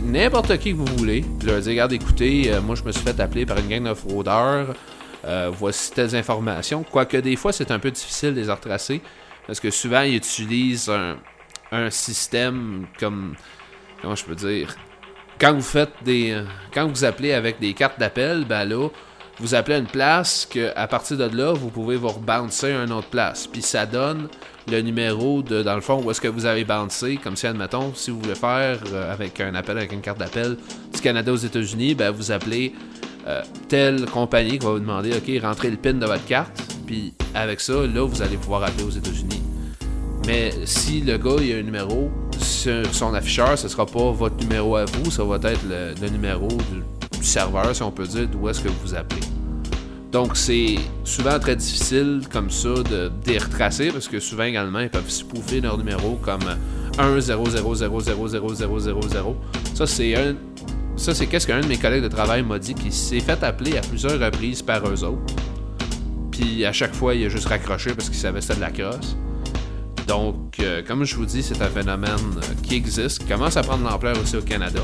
N'importe 0.03 0.57
qui 0.57 0.71
que 0.71 0.77
vous 0.77 0.97
voulez. 0.97 1.23
leur 1.45 1.59
dire, 1.59 1.71
regarde, 1.71 1.93
écoutez, 1.93 2.51
euh, 2.51 2.61
moi 2.61 2.75
je 2.75 2.83
me 2.83 2.91
suis 2.91 3.03
fait 3.03 3.19
appeler 3.19 3.45
par 3.45 3.57
une 3.57 3.69
gang 3.69 3.87
de 3.87 3.93
fraudeurs. 3.93 4.73
Euh, 5.23 5.51
voici 5.53 5.91
telles 5.91 6.15
informations. 6.15 6.83
Quoique 6.83 7.17
des 7.17 7.35
fois, 7.35 7.53
c'est 7.53 7.71
un 7.71 7.79
peu 7.79 7.91
difficile 7.91 8.33
de 8.33 8.41
les 8.41 8.51
retracer. 8.51 9.01
Parce 9.47 9.59
que 9.59 9.69
souvent, 9.69 10.01
ils 10.01 10.15
utilisent 10.15 10.89
un, 10.89 11.17
un 11.71 11.89
système 11.89 12.85
comme. 12.99 13.35
Comment 14.01 14.15
je 14.15 14.25
peux 14.25 14.35
dire? 14.35 14.75
Quand 15.39 15.53
vous 15.53 15.61
faites 15.61 15.93
des. 16.03 16.43
Quand 16.73 16.87
vous 16.87 17.05
appelez 17.05 17.33
avec 17.33 17.59
des 17.59 17.73
cartes 17.73 17.99
d'appel, 17.99 18.45
ben 18.45 18.65
là, 18.65 18.89
vous 19.41 19.55
appelez 19.55 19.77
une 19.77 19.87
place 19.87 20.47
que 20.49 20.71
à 20.75 20.87
partir 20.87 21.17
de 21.17 21.35
là, 21.35 21.51
vous 21.51 21.69
pouvez 21.69 21.95
vous 21.95 22.09
rebouncer 22.09 22.71
à 22.71 22.83
une 22.83 22.91
autre 22.91 23.07
place. 23.07 23.47
Puis 23.47 23.61
ça 23.61 23.85
donne 23.85 24.29
le 24.69 24.81
numéro 24.81 25.41
de, 25.41 25.63
dans 25.63 25.75
le 25.75 25.81
fond, 25.81 26.01
où 26.03 26.11
est-ce 26.11 26.21
que 26.21 26.27
vous 26.27 26.45
avez 26.45 26.63
bouncé. 26.63 27.17
Comme 27.21 27.35
si, 27.35 27.47
admettons, 27.47 27.93
si 27.95 28.11
vous 28.11 28.19
voulez 28.19 28.35
faire 28.35 28.79
euh, 28.93 29.11
avec 29.11 29.41
un 29.41 29.55
appel, 29.55 29.77
avec 29.77 29.91
une 29.91 30.01
carte 30.01 30.19
d'appel 30.19 30.57
du 30.93 31.01
Canada 31.01 31.33
aux 31.33 31.37
États-Unis, 31.37 31.95
ben, 31.95 32.11
vous 32.11 32.31
appelez 32.31 32.73
euh, 33.27 33.41
telle 33.67 34.05
compagnie 34.05 34.59
qui 34.59 34.65
va 34.65 34.73
vous 34.73 34.79
demander, 34.79 35.11
OK, 35.13 35.41
rentrez 35.41 35.69
le 35.69 35.77
PIN 35.77 35.93
de 35.93 36.05
votre 36.05 36.25
carte. 36.25 36.61
Puis 36.85 37.13
avec 37.33 37.59
ça, 37.61 37.73
là, 37.73 38.05
vous 38.05 38.21
allez 38.21 38.37
pouvoir 38.37 38.63
appeler 38.63 38.83
aux 38.83 38.91
États-Unis. 38.91 39.41
Mais 40.27 40.51
si 40.65 41.01
le 41.01 41.17
gars 41.17 41.41
il 41.41 41.53
a 41.53 41.57
un 41.57 41.63
numéro 41.63 42.11
sur 42.39 42.93
son 42.93 43.13
afficheur, 43.13 43.57
ce 43.57 43.67
sera 43.67 43.85
pas 43.85 44.11
votre 44.11 44.35
numéro 44.37 44.75
à 44.75 44.85
vous, 44.85 45.09
ça 45.09 45.23
va 45.23 45.37
être 45.37 45.61
le, 45.67 46.09
numéro 46.09 46.47
du, 46.47 46.83
serveur, 47.23 47.75
si 47.75 47.83
on 47.83 47.91
peut 47.91 48.05
dire, 48.05 48.27
d'où 48.27 48.49
est-ce 48.49 48.61
que 48.61 48.69
vous 48.83 48.95
appelez. 48.95 49.21
Donc, 50.11 50.35
c'est 50.35 50.75
souvent 51.05 51.39
très 51.39 51.55
difficile 51.55 52.21
comme 52.31 52.49
ça 52.49 52.69
de, 52.69 53.09
les 53.25 53.37
retracer 53.37 53.91
parce 53.91 54.09
que 54.09 54.19
souvent 54.19 54.43
également, 54.43 54.79
ils 54.79 54.89
peuvent 54.89 55.09
spoofer 55.09 55.61
leur 55.61 55.77
numéro 55.77 56.19
comme 56.21 56.41
1 56.97 57.19
0 57.19 57.49
0 57.49 57.75
0 57.75 57.99
0 58.01 58.27
0 58.27 58.55
0 58.55 58.79
0 58.79 59.01
0. 59.01 59.35
Ça, 59.73 59.87
c'est. 59.87 60.35
Ça, 60.97 61.15
c'est 61.15 61.25
qu'est-ce 61.25 61.47
qu'un 61.47 61.61
de 61.61 61.67
mes 61.67 61.77
collègues 61.77 62.03
de 62.03 62.09
travail 62.09 62.43
m'a 62.43 62.59
dit 62.59 62.75
qu'il 62.75 62.91
s'est 62.91 63.21
fait 63.21 63.41
appeler 63.43 63.77
à 63.77 63.81
plusieurs 63.81 64.19
reprises 64.19 64.61
par 64.61 64.87
eux 64.87 65.03
autres. 65.03 65.33
Puis 66.31 66.65
à 66.65 66.73
chaque 66.73 66.93
fois, 66.93 67.15
il 67.15 67.25
a 67.25 67.29
juste 67.29 67.47
raccroché 67.47 67.93
parce 67.95 68.09
qu'il 68.09 68.19
savait 68.19 68.39
que 68.39 68.45
c'était 68.45 68.55
de 68.55 68.61
la 68.61 68.71
crosse. 68.71 69.15
Donc, 70.07 70.59
euh, 70.59 70.81
comme 70.85 71.05
je 71.05 71.15
vous 71.15 71.25
dis, 71.25 71.41
c'est 71.41 71.61
un 71.61 71.69
phénomène 71.69 72.11
qui 72.61 72.75
existe, 72.75 73.19
qui 73.19 73.25
commence 73.25 73.55
à 73.55 73.63
prendre 73.63 73.89
l'ampleur 73.89 74.19
aussi 74.21 74.35
au 74.35 74.41
Canada 74.41 74.81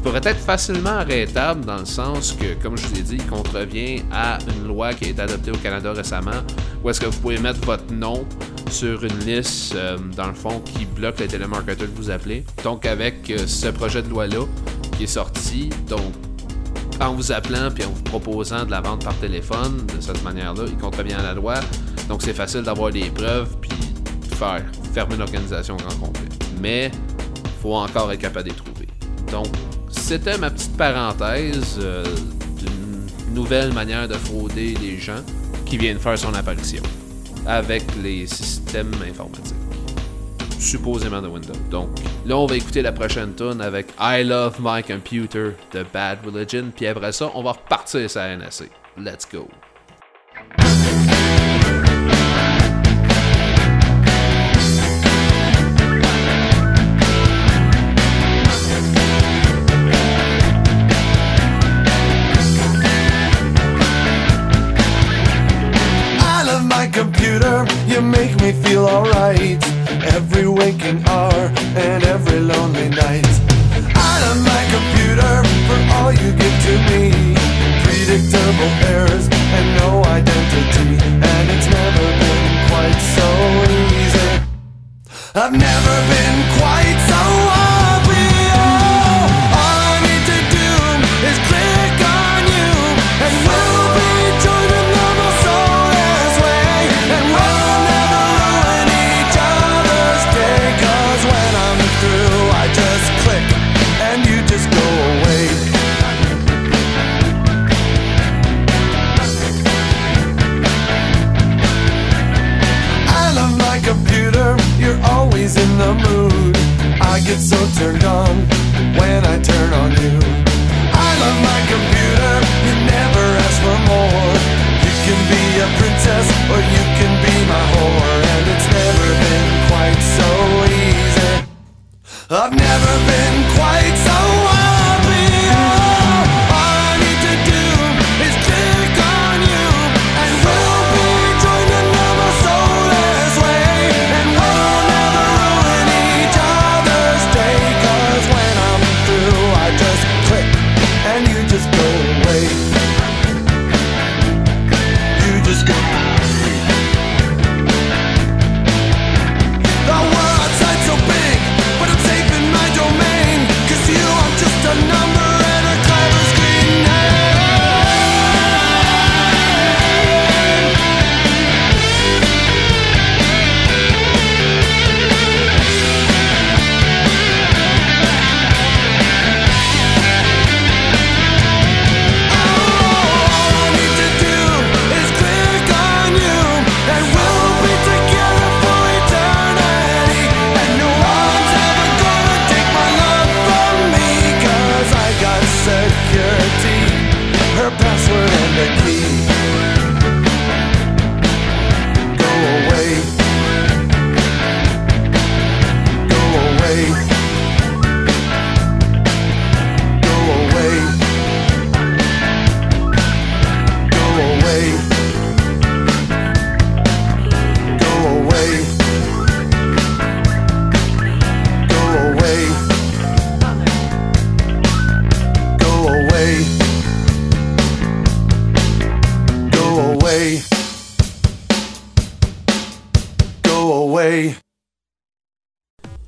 pourrait 0.00 0.20
être 0.24 0.40
facilement 0.40 0.90
arrêtable 0.90 1.64
dans 1.64 1.78
le 1.78 1.84
sens 1.84 2.32
que, 2.32 2.54
comme 2.62 2.76
je 2.76 2.86
vous 2.86 2.98
ai 2.98 3.02
dit, 3.02 3.16
il 3.16 3.26
contrevient 3.26 4.02
à 4.12 4.38
une 4.48 4.66
loi 4.66 4.94
qui 4.94 5.06
a 5.06 5.08
été 5.08 5.20
adoptée 5.20 5.50
au 5.50 5.56
Canada 5.56 5.92
récemment, 5.92 6.42
où 6.82 6.90
est-ce 6.90 7.00
que 7.00 7.06
vous 7.06 7.18
pouvez 7.20 7.38
mettre 7.38 7.60
votre 7.60 7.92
nom 7.92 8.24
sur 8.70 9.04
une 9.04 9.18
liste, 9.18 9.74
euh, 9.74 9.98
dans 10.16 10.28
le 10.28 10.34
fond, 10.34 10.60
qui 10.60 10.86
bloque 10.86 11.20
les 11.20 11.28
télémarketeurs 11.28 11.88
que 11.88 11.96
vous 11.96 12.10
appelez. 12.10 12.44
Donc, 12.64 12.86
avec 12.86 13.30
euh, 13.30 13.46
ce 13.46 13.68
projet 13.68 14.02
de 14.02 14.08
loi-là 14.08 14.46
qui 14.96 15.04
est 15.04 15.08
sorti, 15.08 15.68
donc, 15.88 16.12
en 17.00 17.14
vous 17.14 17.32
appelant 17.32 17.70
puis 17.70 17.84
en 17.84 17.90
vous 17.90 18.02
proposant 18.02 18.64
de 18.64 18.70
la 18.70 18.80
vente 18.80 19.04
par 19.04 19.14
téléphone, 19.16 19.84
de 19.94 20.00
cette 20.00 20.22
manière-là, 20.22 20.64
il 20.66 20.76
contrevient 20.76 21.14
à 21.14 21.22
la 21.22 21.34
loi. 21.34 21.54
Donc, 22.08 22.22
c'est 22.22 22.34
facile 22.34 22.62
d'avoir 22.62 22.90
des 22.90 23.10
preuves 23.10 23.56
puis 23.60 23.70
de 24.28 24.34
faire 24.34 24.64
fermer 24.94 25.16
l'organisation 25.16 25.76
grand 25.76 25.96
complet. 25.96 26.28
Mais, 26.60 26.90
faut 27.60 27.74
encore 27.74 28.10
être 28.12 28.20
capable 28.20 28.48
de 28.48 28.50
les 28.50 28.56
trouver. 28.56 28.88
Donc, 29.30 29.48
c'était 30.02 30.36
ma 30.36 30.50
petite 30.50 30.76
parenthèse 30.76 31.78
euh, 31.80 32.04
d'une 32.58 33.34
nouvelle 33.34 33.72
manière 33.72 34.08
de 34.08 34.14
frauder 34.14 34.74
les 34.82 34.98
gens 34.98 35.22
qui 35.64 35.78
viennent 35.78 36.00
faire 36.00 36.18
son 36.18 36.34
apparition 36.34 36.82
avec 37.46 37.84
les 38.02 38.26
systèmes 38.26 38.92
informatiques. 39.08 39.54
Supposément 40.58 41.22
de 41.22 41.28
Windows. 41.28 41.54
Donc, 41.70 41.88
là, 42.26 42.36
on 42.36 42.46
va 42.46 42.56
écouter 42.56 42.82
la 42.82 42.92
prochaine 42.92 43.34
tune 43.34 43.60
avec 43.60 43.86
I 44.00 44.24
Love 44.24 44.56
My 44.60 44.82
Computer 44.82 45.52
de 45.72 45.84
Bad 45.92 46.18
Religion. 46.26 46.72
Puis 46.74 46.86
après 46.86 47.12
ça, 47.12 47.30
on 47.34 47.42
va 47.42 47.52
repartir 47.52 48.10
sa 48.10 48.36
NSA. 48.36 48.64
Let's 48.98 49.26
go. 49.32 49.48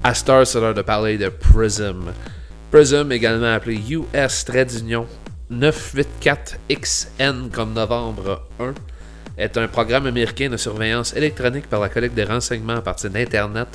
À 0.03 0.13
heure, 0.29 0.47
c'est 0.47 0.61
l'heure 0.61 0.75
de 0.75 0.83
parler 0.83 1.17
de 1.17 1.31
Prism. 1.31 2.13
Prism, 2.71 3.11
également 3.11 3.55
appelé 3.55 3.81
US 3.91 4.45
d'Union 4.45 5.07
984XN 5.51 7.51
comme 7.51 7.73
novembre 7.73 8.47
1, 8.61 8.75
est 9.39 9.57
un 9.57 9.69
programme 9.69 10.07
américain 10.07 10.51
de 10.51 10.59
surveillance 10.59 11.17
électronique 11.17 11.71
par 11.71 11.81
la 11.81 11.89
collecte 11.89 12.15
des 12.15 12.25
renseignements 12.25 12.77
à 12.77 12.83
partir 12.83 13.09
d'Internet 13.09 13.69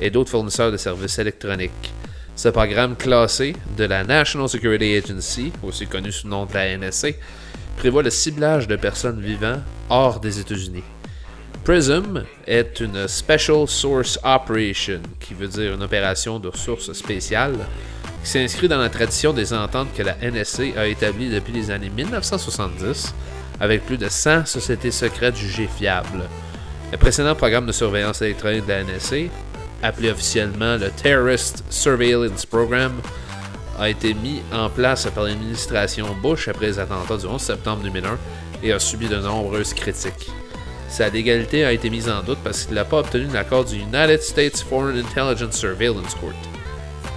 et 0.00 0.10
d'autres 0.10 0.30
fournisseurs 0.30 0.70
de 0.70 0.76
services 0.76 1.18
électroniques. 1.18 1.92
Ce 2.36 2.50
programme 2.50 2.94
classé 2.94 3.56
de 3.76 3.84
la 3.84 4.04
National 4.04 4.48
Security 4.48 4.94
Agency, 4.94 5.52
aussi 5.62 5.88
connu 5.88 6.12
sous 6.12 6.28
le 6.28 6.30
nom 6.30 6.46
de 6.46 6.54
la 6.54 6.78
NSA, 6.78 7.08
prévoit 7.76 8.04
le 8.04 8.10
ciblage 8.10 8.68
de 8.68 8.76
personnes 8.76 9.20
vivant 9.20 9.60
hors 9.90 10.20
des 10.20 10.38
États-Unis. 10.38 10.84
PRISM 11.64 12.24
est 12.44 12.80
une 12.80 13.06
Special 13.06 13.68
Source 13.68 14.18
Operation, 14.24 15.00
qui 15.20 15.32
veut 15.32 15.46
dire 15.46 15.74
une 15.74 15.82
opération 15.84 16.40
de 16.40 16.48
ressources 16.48 16.92
spéciales, 16.92 17.56
qui 18.24 18.30
s'inscrit 18.30 18.66
dans 18.66 18.80
la 18.80 18.88
tradition 18.88 19.32
des 19.32 19.54
ententes 19.54 19.94
que 19.94 20.02
la 20.02 20.16
NSA 20.16 20.76
a 20.76 20.86
établies 20.86 21.30
depuis 21.30 21.52
les 21.52 21.70
années 21.70 21.88
1970, 21.88 23.14
avec 23.60 23.86
plus 23.86 23.96
de 23.96 24.08
100 24.08 24.46
sociétés 24.46 24.90
secrètes 24.90 25.36
jugées 25.36 25.68
fiables. 25.68 26.28
Le 26.90 26.98
précédent 26.98 27.36
programme 27.36 27.66
de 27.66 27.72
surveillance 27.72 28.22
électronique 28.22 28.66
de 28.66 28.72
la 28.72 28.82
NSA, 28.82 29.30
appelé 29.84 30.10
officiellement 30.10 30.76
le 30.76 30.90
Terrorist 30.90 31.62
Surveillance 31.70 32.44
Program, 32.44 32.92
a 33.78 33.88
été 33.88 34.14
mis 34.14 34.42
en 34.52 34.68
place 34.68 35.06
par 35.14 35.22
l'administration 35.22 36.08
Bush 36.20 36.48
après 36.48 36.66
les 36.66 36.78
attentats 36.80 37.18
du 37.18 37.26
11 37.26 37.40
septembre 37.40 37.84
2001 37.84 38.18
et 38.64 38.72
a 38.72 38.80
subi 38.80 39.06
de 39.06 39.16
nombreuses 39.16 39.74
critiques. 39.74 40.32
Sa 40.92 41.08
légalité 41.08 41.64
a 41.64 41.72
été 41.72 41.88
mise 41.88 42.10
en 42.10 42.22
doute 42.22 42.40
parce 42.44 42.66
qu'il 42.66 42.74
n'a 42.74 42.84
pas 42.84 42.98
obtenu 42.98 43.26
l'accord 43.32 43.64
du 43.64 43.76
United 43.76 44.20
States 44.20 44.58
Foreign 44.58 44.98
Intelligence 44.98 45.56
Surveillance 45.56 46.14
Court. 46.14 46.34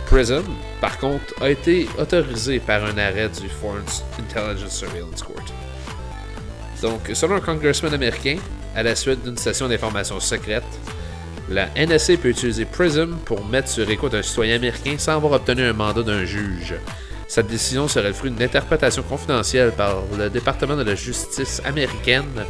PRISM, 0.05 0.45
par 0.79 0.97
contre, 0.97 1.33
a 1.41 1.49
été 1.49 1.85
autorisé 1.99 2.59
par 2.59 2.85
un 2.85 2.97
arrêt 2.97 3.27
du 3.27 3.49
Foreign 3.49 3.83
Intelligence 4.17 4.77
Surveillance 4.77 5.21
Court. 5.21 5.43
Donc, 6.81 7.01
selon 7.13 7.35
un 7.35 7.41
congressman 7.41 7.93
américain, 7.93 8.37
à 8.77 8.83
la 8.83 8.95
suite 8.95 9.21
d'une 9.25 9.35
session 9.35 9.67
d'information 9.67 10.21
secrète, 10.21 10.63
la 11.49 11.67
NSA 11.75 12.15
peut 12.15 12.29
utiliser 12.29 12.63
PRISM 12.63 13.17
pour 13.25 13.43
mettre 13.43 13.67
sur 13.67 13.89
écoute 13.89 14.13
un 14.13 14.23
citoyen 14.23 14.55
américain 14.55 14.95
sans 14.97 15.15
avoir 15.17 15.33
obtenu 15.33 15.63
un 15.63 15.73
mandat 15.73 16.03
d'un 16.03 16.23
juge. 16.23 16.75
Cette 17.27 17.47
décision 17.47 17.89
serait 17.89 18.07
le 18.07 18.13
fruit 18.13 18.31
d'une 18.31 18.41
interprétation 18.41 19.03
confidentielle 19.03 19.73
par 19.73 19.97
le 20.17 20.29
département 20.29 20.77
de 20.77 20.83
la 20.83 20.95
justice 20.95 21.61
américaine 21.65 22.45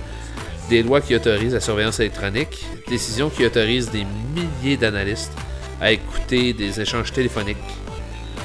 des 0.69 0.83
lois 0.83 1.01
qui 1.01 1.15
autorisent 1.15 1.53
la 1.53 1.59
surveillance 1.59 1.99
électronique, 1.99 2.65
décision 2.87 3.29
qui 3.29 3.45
autorise 3.45 3.91
des 3.91 4.05
milliers 4.33 4.77
d'analystes 4.77 5.33
à 5.81 5.91
écouter 5.91 6.53
des 6.53 6.79
échanges 6.79 7.11
téléphoniques. 7.11 7.57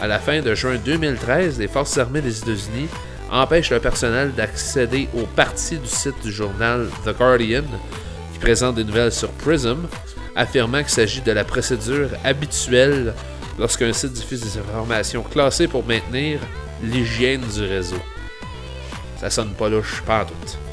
À 0.03 0.07
la 0.07 0.19
fin 0.19 0.41
de 0.41 0.55
juin 0.55 0.77
2013, 0.85 1.59
les 1.59 1.69
forces 1.69 1.99
armées 1.99 2.21
des 2.21 2.39
États-Unis 2.39 2.89
empêchent 3.31 3.71
le 3.71 3.81
personnel 3.81 4.33
d'accéder 4.33 5.09
aux 5.15 5.27
parties 5.27 5.79
du 5.79 5.87
site 5.87 6.21
du 6.23 6.33
journal 6.33 6.89
The 7.05 7.17
Guardian, 7.17 7.65
qui 8.33 8.39
présente 8.39 8.77
des 8.77 8.85
nouvelles 8.85 9.13
sur 9.13 9.31
PRISM, 9.31 9.87
affirmant 10.35 10.79
qu'il 10.79 10.89
s'agit 10.89 11.21
de 11.21 11.33
la 11.33 11.45
procédure 11.45 12.11
habituelle 12.25 13.15
lorsqu'un 13.59 13.93
site 13.93 14.13
diffuse 14.13 14.41
des 14.41 14.59
informations 14.59 15.23
classées 15.23 15.69
pour 15.69 15.87
maintenir 15.87 16.41
l'hygiène 16.83 17.43
du 17.43 17.63
réseau. 17.63 18.01
Ça 19.19 19.29
sonne 19.29 19.53
pas 19.53 19.69
louche, 19.69 20.03
pas 20.07 20.23
en 20.23 20.25
doute. 20.25 20.70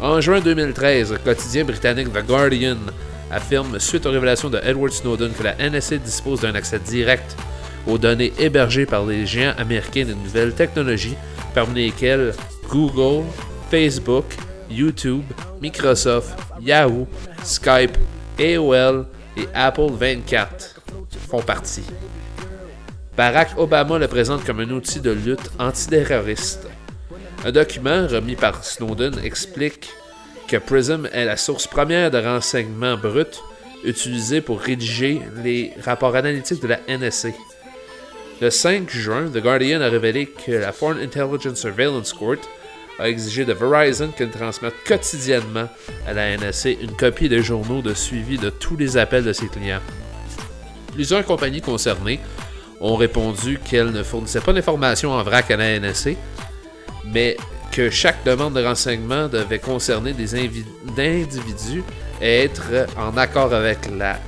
En 0.00 0.20
juin 0.20 0.40
2013, 0.40 1.12
le 1.12 1.18
quotidien 1.18 1.64
britannique 1.64 2.12
The 2.12 2.26
Guardian 2.26 2.76
affirme, 3.30 3.78
suite 3.78 4.04
aux 4.04 4.10
révélations 4.10 4.50
de 4.50 4.58
Edward 4.58 4.92
Snowden, 4.92 5.32
que 5.32 5.42
la 5.42 5.54
NSA 5.70 5.96
dispose 5.96 6.40
d'un 6.40 6.54
accès 6.54 6.78
direct 6.78 7.34
aux 7.86 7.96
données 7.96 8.32
hébergées 8.38 8.84
par 8.84 9.06
les 9.06 9.26
géants 9.26 9.54
américains 9.56 10.04
des 10.04 10.14
nouvelles 10.14 10.52
technologies, 10.52 11.16
parmi 11.54 11.86
lesquelles 11.86 12.34
Google, 12.68 13.24
Facebook, 13.70 14.26
YouTube, 14.70 15.22
Microsoft, 15.62 16.38
Yahoo, 16.60 17.06
Skype, 17.42 17.96
AOL 18.38 19.06
et 19.36 19.48
Apple 19.54 19.92
24 19.92 20.80
font 21.28 21.42
partie. 21.42 21.84
Barack 23.16 23.56
Obama 23.56 23.98
le 23.98 24.08
présente 24.08 24.44
comme 24.44 24.60
un 24.60 24.70
outil 24.70 25.00
de 25.00 25.10
lutte 25.10 25.50
antiterroriste. 25.58 26.68
Un 27.46 27.52
document 27.52 28.08
remis 28.08 28.34
par 28.34 28.64
Snowden 28.64 29.20
explique 29.22 29.90
que 30.48 30.56
Prism 30.56 31.08
est 31.12 31.26
la 31.26 31.36
source 31.36 31.68
première 31.68 32.10
de 32.10 32.18
renseignements 32.18 32.96
bruts 32.96 33.40
utilisés 33.84 34.40
pour 34.40 34.60
rédiger 34.60 35.20
les 35.44 35.72
rapports 35.84 36.16
analytiques 36.16 36.60
de 36.60 36.66
la 36.66 36.80
NSA. 36.88 37.28
Le 38.40 38.50
5 38.50 38.90
juin, 38.90 39.28
The 39.32 39.38
Guardian 39.38 39.80
a 39.80 39.88
révélé 39.88 40.26
que 40.26 40.50
la 40.50 40.72
Foreign 40.72 40.98
Intelligence 40.98 41.60
Surveillance 41.60 42.12
Court 42.12 42.34
a 42.98 43.08
exigé 43.08 43.44
de 43.44 43.52
Verizon 43.52 44.08
qu'elle 44.08 44.32
transmette 44.32 44.74
quotidiennement 44.84 45.68
à 46.08 46.14
la 46.14 46.36
NSA 46.36 46.70
une 46.70 46.96
copie 46.96 47.28
des 47.28 47.44
journaux 47.44 47.80
de 47.80 47.94
suivi 47.94 48.38
de 48.38 48.50
tous 48.50 48.76
les 48.76 48.96
appels 48.96 49.22
de 49.22 49.32
ses 49.32 49.46
clients. 49.46 49.82
Plusieurs 50.94 51.24
compagnies 51.24 51.60
concernées 51.60 52.18
ont 52.80 52.96
répondu 52.96 53.60
qu'elles 53.64 53.92
ne 53.92 54.02
fournissaient 54.02 54.40
pas 54.40 54.52
d'informations 54.52 55.12
en 55.12 55.22
vrac 55.22 55.48
à 55.52 55.56
la 55.56 55.78
NSA, 55.78 56.10
mais 57.12 57.36
que 57.72 57.90
chaque 57.90 58.24
demande 58.24 58.54
de 58.54 58.64
renseignement 58.64 59.28
devait 59.28 59.58
concerner 59.58 60.12
des 60.12 60.34
individus 60.34 61.82
et 62.20 62.44
être 62.44 62.86
en 62.96 63.16
accord 63.16 63.52
avec 63.52 63.78
la 63.96 64.18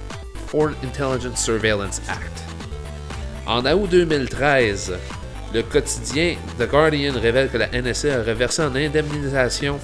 Foreign 0.46 0.74
Intelligence 0.84 1.42
Surveillance 1.44 2.00
Act. 2.08 2.44
En 3.46 3.64
août 3.64 3.88
2013, 3.90 4.94
le 5.54 5.62
quotidien 5.62 6.36
The 6.58 6.68
Guardian 6.68 7.14
révèle 7.18 7.48
que 7.48 7.56
la 7.56 7.68
NSA 7.68 8.16
a 8.16 8.22
reversé 8.22 8.62
en 8.62 8.74
indemnisation 8.74 9.78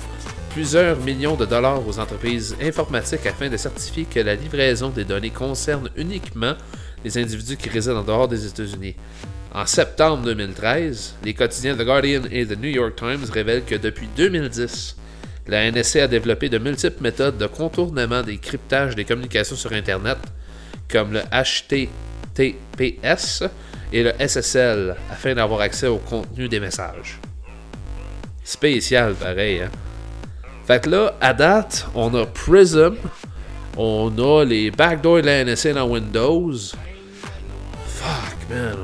plusieurs 0.50 0.98
millions 1.00 1.34
de 1.34 1.46
dollars 1.46 1.86
aux 1.86 1.98
entreprises 1.98 2.54
informatiques 2.62 3.26
afin 3.26 3.48
de 3.48 3.56
certifier 3.56 4.04
que 4.04 4.20
la 4.20 4.34
livraison 4.34 4.90
des 4.90 5.04
données 5.04 5.30
concerne 5.30 5.90
uniquement 5.96 6.54
les 7.04 7.18
individus 7.18 7.56
qui 7.56 7.70
résident 7.70 8.00
en 8.00 8.02
dehors 8.02 8.28
des 8.28 8.46
États-Unis. 8.46 8.94
En 9.54 9.66
septembre 9.66 10.24
2013, 10.24 11.14
les 11.22 11.32
quotidiens 11.32 11.76
The 11.76 11.84
Guardian 11.84 12.22
et 12.28 12.44
The 12.44 12.58
New 12.58 12.70
York 12.70 12.96
Times 12.96 13.30
révèlent 13.32 13.64
que 13.64 13.76
depuis 13.76 14.08
2010, 14.16 14.96
la 15.46 15.70
NSA 15.70 16.02
a 16.02 16.08
développé 16.08 16.48
de 16.48 16.58
multiples 16.58 17.00
méthodes 17.00 17.38
de 17.38 17.46
contournement 17.46 18.22
des 18.22 18.38
cryptages 18.38 18.96
des 18.96 19.04
communications 19.04 19.54
sur 19.54 19.72
Internet, 19.72 20.18
comme 20.90 21.12
le 21.12 21.20
HTTPS 21.30 21.84
et 23.92 24.02
le 24.02 24.12
SSL, 24.18 24.96
afin 25.08 25.36
d'avoir 25.36 25.60
accès 25.60 25.86
au 25.86 25.98
contenu 25.98 26.48
des 26.48 26.58
messages. 26.58 27.20
Spécial, 28.42 29.14
pareil, 29.14 29.60
hein? 29.60 29.70
Fait 30.66 30.82
que 30.82 30.90
là, 30.90 31.14
à 31.20 31.32
date, 31.32 31.86
on 31.94 32.12
a 32.14 32.26
Prism, 32.26 32.96
on 33.76 34.12
a 34.18 34.44
les 34.44 34.72
backdoors 34.72 35.20
de 35.22 35.26
la 35.26 35.44
NSA 35.44 35.74
dans 35.74 35.88
Windows. 35.88 36.54
Fuck, 37.86 38.33
man, 38.50 38.76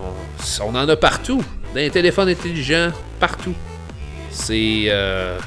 on, 0.61 0.75
en 0.75 0.89
a 0.89 0.97
partout. 0.97 1.43
Dans 1.75 1.81
les 1.81 1.91
téléphones 1.91 2.29
intelligents, 2.29 2.91
partout. 3.19 3.55
C'est. 4.31 4.85
Euh, 4.87 5.39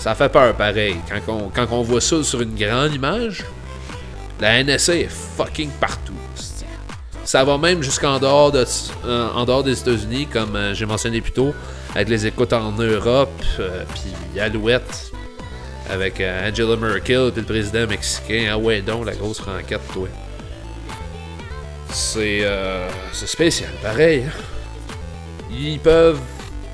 ça 0.00 0.14
fait 0.14 0.30
peur, 0.30 0.54
pareil. 0.54 0.96
Quand 1.26 1.66
on, 1.70 1.82
voit 1.82 2.00
ça 2.00 2.22
sur 2.22 2.40
une 2.40 2.54
grande 2.54 2.94
image, 2.94 3.44
la 4.40 4.64
NSA 4.64 4.96
est 4.96 5.10
fucking 5.10 5.68
partout. 5.78 6.14
Ça 7.22 7.44
va 7.44 7.58
même 7.58 7.82
jusqu'en 7.82 8.18
dehors, 8.18 8.50
de, 8.50 8.64
euh, 9.04 9.62
des 9.62 9.78
États-Unis, 9.78 10.26
comme 10.26 10.56
euh, 10.56 10.72
j'ai 10.72 10.86
mentionné 10.86 11.20
plus 11.20 11.32
tôt, 11.32 11.54
avec 11.94 12.08
les 12.08 12.26
écoutes 12.26 12.54
en 12.54 12.72
Europe, 12.72 13.28
euh, 13.58 13.84
puis 13.92 14.40
Alouette, 14.40 15.12
avec 15.90 16.14
Angela 16.20 16.76
Merkel, 16.76 17.30
puis 17.32 17.42
le 17.42 17.46
président 17.46 17.86
mexicain. 17.86 18.48
Ah 18.52 18.58
ouais, 18.58 18.80
donc, 18.80 19.04
la 19.04 19.12
grosse 19.12 19.40
franquette, 19.40 19.86
toi. 19.92 20.08
C'est 21.92 22.44
euh, 22.44 22.88
spécial, 23.12 23.70
pareil. 23.82 24.24
hein. 24.26 24.32
Ils 25.50 25.78
peuvent 25.80 26.20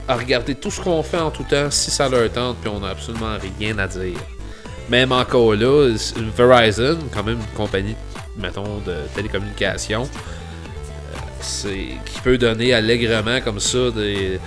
regarder 0.08 0.54
tout 0.54 0.70
ce 0.70 0.80
qu'on 0.80 1.02
fait 1.02 1.18
en 1.18 1.30
tout 1.30 1.42
temps 1.44 1.70
si 1.70 1.90
ça 1.90 2.08
leur 2.08 2.30
tente, 2.30 2.58
puis 2.58 2.70
on 2.70 2.80
n'a 2.80 2.90
absolument 2.90 3.36
rien 3.58 3.78
à 3.78 3.88
dire. 3.88 4.18
Même 4.88 5.12
encore 5.12 5.54
là, 5.54 5.92
Verizon, 6.36 6.98
quand 7.12 7.24
même 7.24 7.38
une 7.40 7.56
compagnie, 7.56 7.96
mettons, 8.36 8.78
de 8.86 8.94
télécommunications, 9.14 10.02
euh, 10.04 11.16
c'est 11.40 11.88
qui 12.04 12.20
peut 12.22 12.38
donner 12.38 12.74
allègrement 12.74 13.40
comme 13.40 13.58
ça 13.58 13.90
des, 13.90 14.38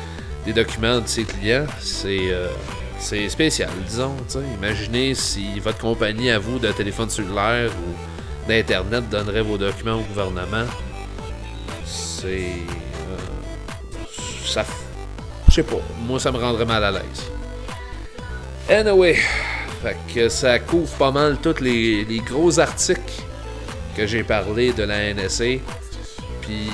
des 0.46 0.54
documents 0.54 1.00
de 1.00 1.08
ses 1.08 1.24
clients, 1.24 1.66
c'est 1.80 2.32
euh, 2.32 2.48
c'est 3.00 3.28
spécial, 3.30 3.70
disons. 3.88 4.16
Imaginez 4.62 5.16
si 5.16 5.60
votre 5.62 5.78
compagnie 5.80 6.30
à 6.32 6.38
vous 6.40 6.60
de 6.60 6.70
téléphone 6.72 7.10
cellulaire 7.10 7.72
ou 7.72 7.94
d'internet 8.50 9.08
donnerait 9.10 9.44
vos 9.44 9.58
documents 9.58 10.00
au 10.00 10.02
gouvernement. 10.02 10.66
C'est 11.86 12.54
euh, 13.08 14.06
ça, 14.44 14.66
je 15.48 15.54
sais 15.54 15.64
pas. 15.64 15.78
Moi, 16.02 16.20
ça 16.20 16.32
me 16.32 16.40
rendrait 16.40 16.66
mal 16.66 16.84
à 16.84 16.92
l'aise. 16.92 17.32
Anyway, 18.68 19.18
fait 19.84 19.98
que 20.14 20.30
ça 20.30 20.58
couvre 20.58 20.92
pas 20.98 21.12
mal 21.12 21.38
tous 21.38 21.62
les, 21.62 22.22
gros 22.26 22.60
articles 22.60 23.22
que 23.96 24.08
j'ai 24.08 24.24
parlé 24.24 24.74
de 24.74 24.84
la 24.84 25.14
NSA. 25.14 25.62
Puis 26.42 26.72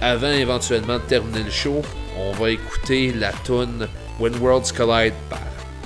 avant 0.00 0.32
éventuellement 0.32 0.98
de 0.98 1.04
terminer 1.04 1.44
le 1.44 1.50
show, 1.50 1.80
on 2.18 2.32
va 2.32 2.50
écouter 2.50 3.12
la 3.12 3.32
tune 3.44 3.86
When 4.18 4.34
Worlds 4.40 4.72
Collide 4.72 5.14
par 5.30 5.40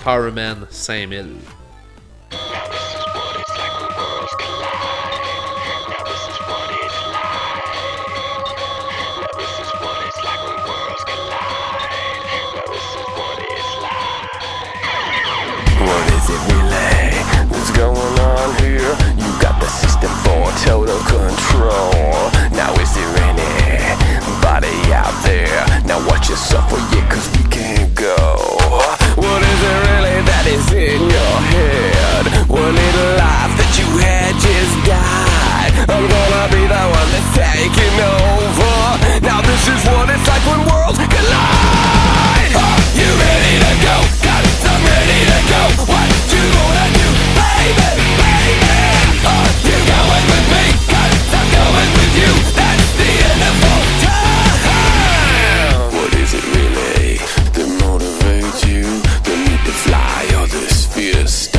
Powerman 0.04 0.66
5000. 0.70 1.57
Control. 21.38 22.30
Now 22.50 22.74
is 22.82 22.90
there 22.94 23.14
anybody 23.30 24.74
out 24.92 25.14
there? 25.22 25.62
Now 25.86 26.02
watch 26.06 26.28
yourself 26.28 26.68
for 26.70 26.82
yeah, 26.94 27.06
cause 27.08 27.28
we 27.36 27.44
can't 27.48 27.94
go. 27.94 28.16
What 29.14 29.40
is 29.42 29.60
it 29.70 29.78
really 29.86 30.18
that 30.26 30.44
is 30.46 30.66
in 30.74 30.98
your 30.98 31.36
head? 31.54 32.22
What 32.50 32.74
little 32.74 33.12
life 33.22 33.52
that 33.54 33.72
you 33.78 33.88
had 34.02 34.34
just 34.42 34.74
died. 34.82 35.72
I'm 35.86 36.04
gonna 36.10 36.44
be 36.50 36.62
the 36.66 36.84
one 36.98 37.08
that's 37.14 37.30
taking 37.38 37.96
over. 38.02 38.74
Now 39.22 39.38
this 39.42 39.62
is 39.70 39.80
what 39.86 40.10
it's 40.10 40.26
like 40.26 40.42
when 40.42 40.60
worlds 40.66 40.98
collide. 40.98 42.52
Are 42.58 42.82
you 42.98 43.10
ready 43.14 43.54
to 43.62 43.72
go? 43.86 43.96
It, 44.26 44.58
I'm 44.66 44.82
ready 44.82 45.20
to 45.30 45.40
go. 45.46 45.62
What 45.86 46.08
you 46.34 46.42
gonna 46.50 46.86
do, 46.98 47.06
baby? 47.38 48.07
be 60.98 61.10
a 61.10 61.57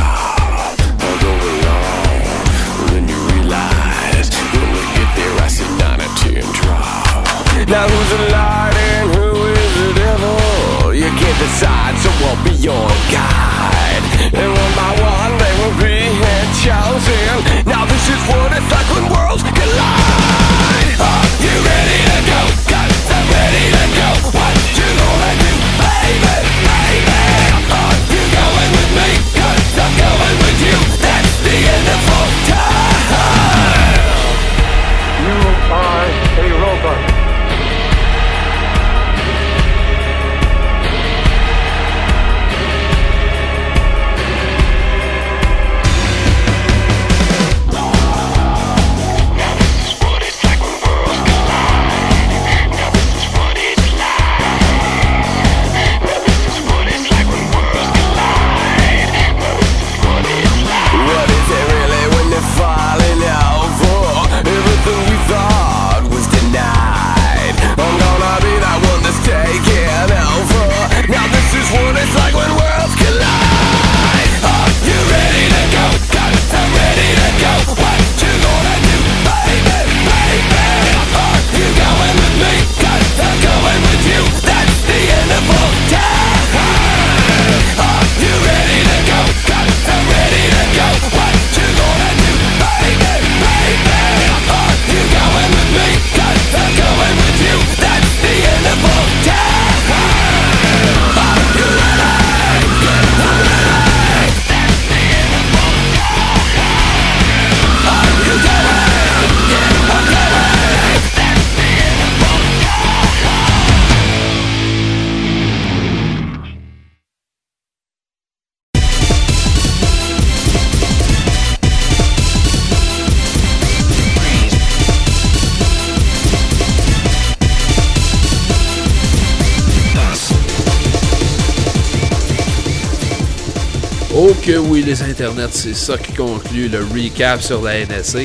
Ok, 134.49 134.55
oui, 134.67 134.81
les 134.81 135.03
internets, 135.03 135.51
c'est 135.51 135.75
ça 135.75 135.95
qui 135.95 136.11
conclut 136.11 136.69
le 136.69 136.79
recap 136.79 137.39
sur 137.39 137.61
la 137.61 137.85
NSA. 137.85 138.21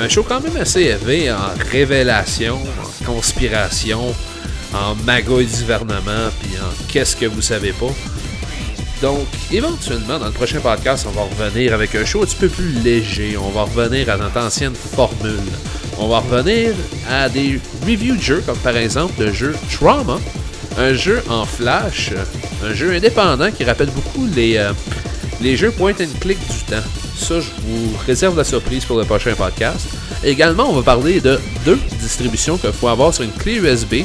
Un 0.00 0.08
show 0.08 0.24
quand 0.24 0.40
même 0.40 0.56
assez 0.56 0.80
élevé 0.80 1.30
en 1.30 1.36
révélation, 1.70 2.56
en 2.56 3.04
conspiration, 3.04 4.12
en 4.74 4.96
magouille 5.04 5.46
du 5.46 5.60
gouvernement, 5.60 6.30
puis 6.40 6.50
en 6.58 6.86
qu'est-ce 6.88 7.14
que 7.14 7.26
vous 7.26 7.42
savez 7.42 7.72
pas. 7.72 7.94
Donc, 9.02 9.28
éventuellement, 9.52 10.18
dans 10.18 10.26
le 10.26 10.32
prochain 10.32 10.58
podcast, 10.58 11.06
on 11.08 11.12
va 11.12 11.22
revenir 11.22 11.74
avec 11.74 11.94
un 11.94 12.04
show 12.04 12.22
un 12.22 12.26
petit 12.26 12.36
peu 12.36 12.48
plus 12.48 12.72
léger. 12.82 13.36
On 13.36 13.50
va 13.50 13.62
revenir 13.62 14.10
à 14.10 14.16
notre 14.16 14.38
ancienne 14.38 14.74
formule. 14.74 15.38
On 15.96 16.08
va 16.08 16.18
revenir 16.18 16.74
à 17.08 17.28
des 17.28 17.60
reviews 17.86 18.16
de 18.16 18.22
jeux, 18.22 18.42
comme 18.44 18.58
par 18.58 18.76
exemple 18.76 19.12
le 19.22 19.32
jeu 19.32 19.54
Trauma, 19.70 20.18
un 20.76 20.94
jeu 20.94 21.22
en 21.28 21.44
flash, 21.44 22.10
un 22.64 22.74
jeu 22.74 22.94
indépendant 22.94 23.52
qui 23.52 23.62
rappelle 23.62 23.90
beaucoup 23.90 24.26
les, 24.34 24.56
euh, 24.56 24.72
les 25.42 25.56
jeux 25.56 25.72
point 25.72 25.92
and 25.92 26.18
click 26.20 26.38
du 26.38 26.60
temps. 26.64 26.86
Ça, 27.16 27.40
je 27.40 27.48
vous 27.66 27.96
réserve 28.06 28.36
la 28.36 28.44
surprise 28.44 28.84
pour 28.84 28.98
le 28.98 29.04
prochain 29.04 29.34
podcast. 29.34 29.86
Également, 30.24 30.70
on 30.70 30.74
va 30.74 30.82
parler 30.82 31.20
de 31.20 31.38
deux 31.64 31.78
distributions 32.00 32.56
qu'il 32.56 32.72
faut 32.72 32.88
avoir 32.88 33.12
sur 33.12 33.24
une 33.24 33.32
clé 33.32 33.54
USB 33.56 34.04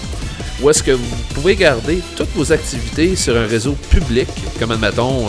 où 0.61 0.69
est-ce 0.69 0.81
que 0.81 0.91
vous 0.91 1.15
pouvez 1.35 1.55
garder 1.55 1.99
toutes 2.15 2.33
vos 2.35 2.51
activités 2.51 3.15
sur 3.15 3.37
un 3.37 3.45
réseau 3.45 3.75
public, 3.91 4.27
comme 4.59 4.71
admettons 4.71 5.27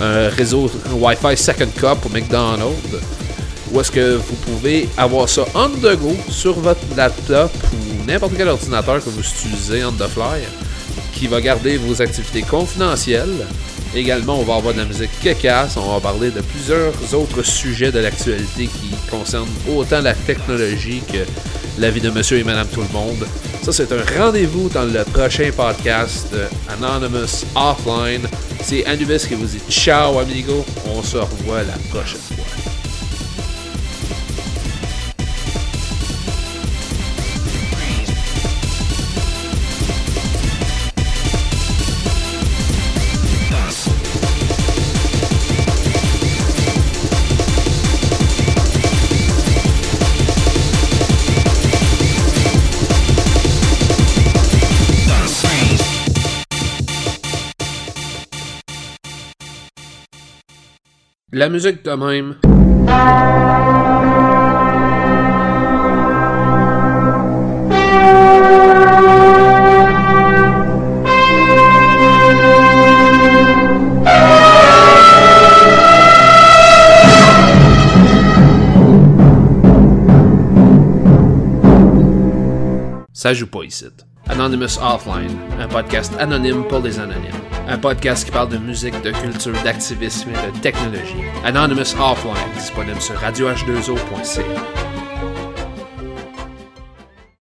un, 0.00 0.28
réseau 0.28 0.70
Wi-Fi 0.92 1.36
Second 1.36 1.70
Cup 1.74 2.00
pour 2.02 2.10
McDonald's, 2.10 2.98
où 3.70 3.80
est-ce 3.80 3.90
que 3.90 4.16
vous 4.16 4.34
pouvez 4.46 4.88
avoir 4.98 5.28
ça 5.28 5.46
on 5.54 5.68
the 5.68 5.96
go 5.96 6.14
sur 6.28 6.58
votre 6.58 6.80
laptop 6.96 7.50
ou 7.72 8.04
n'importe 8.06 8.32
quel 8.36 8.48
ordinateur 8.48 9.02
que 9.02 9.08
vous 9.08 9.20
utilisez 9.20 9.84
on 9.84 9.92
the 9.92 10.08
fly, 10.08 10.42
qui 11.14 11.28
va 11.28 11.40
garder 11.40 11.78
vos 11.78 12.02
activités 12.02 12.42
confidentielles. 12.42 13.46
Également, 13.94 14.38
on 14.38 14.42
va 14.42 14.54
avoir 14.54 14.72
de 14.72 14.78
la 14.78 14.86
musique 14.86 15.10
cacasse, 15.20 15.76
on 15.76 15.92
va 15.92 16.00
parler 16.00 16.30
de 16.30 16.40
plusieurs 16.40 16.92
autres 17.14 17.42
sujets 17.42 17.92
de 17.92 17.98
l'actualité 17.98 18.66
qui 18.66 18.90
concernent 19.10 19.48
autant 19.68 20.00
la 20.00 20.14
technologie 20.14 21.02
que 21.10 21.18
la 21.78 21.90
vie 21.90 22.00
de 22.00 22.10
monsieur 22.10 22.38
et 22.38 22.44
madame 22.44 22.68
tout 22.68 22.80
le 22.80 22.88
monde. 22.88 23.26
Ça, 23.62 23.72
c'est 23.72 23.92
un 23.92 24.02
rendez-vous 24.18 24.68
dans 24.70 24.84
le 24.84 25.04
prochain 25.04 25.50
podcast 25.54 26.34
Anonymous 26.68 27.44
Offline. 27.54 28.26
C'est 28.62 28.84
Anubis 28.86 29.26
qui 29.26 29.34
vous 29.34 29.46
dit 29.46 29.60
ciao, 29.68 30.18
amigo. 30.18 30.64
On 30.86 31.02
se 31.02 31.18
revoit 31.18 31.62
la 31.62 31.76
prochaine 31.90 32.41
La 61.42 61.48
musique 61.48 61.84
de 61.84 61.90
même. 61.90 62.36
Ça 83.12 83.34
joue 83.34 83.48
pas 83.48 83.64
ici. 83.64 83.86
Anonymous 84.32 84.78
Offline, 84.80 85.38
un 85.60 85.68
podcast 85.68 86.10
anonyme 86.18 86.64
pour 86.64 86.80
les 86.80 86.98
anonymes. 86.98 87.42
Un 87.68 87.76
podcast 87.76 88.24
qui 88.24 88.30
parle 88.30 88.48
de 88.48 88.56
musique, 88.56 88.98
de 89.02 89.10
culture, 89.10 89.52
d'activisme 89.62 90.30
et 90.30 90.52
de 90.52 90.58
technologie. 90.60 91.22
Anonymous 91.44 91.94
Offline, 92.00 92.50
disponible 92.56 93.00
sur 93.02 93.14
radioh2o.ca. 93.16 94.81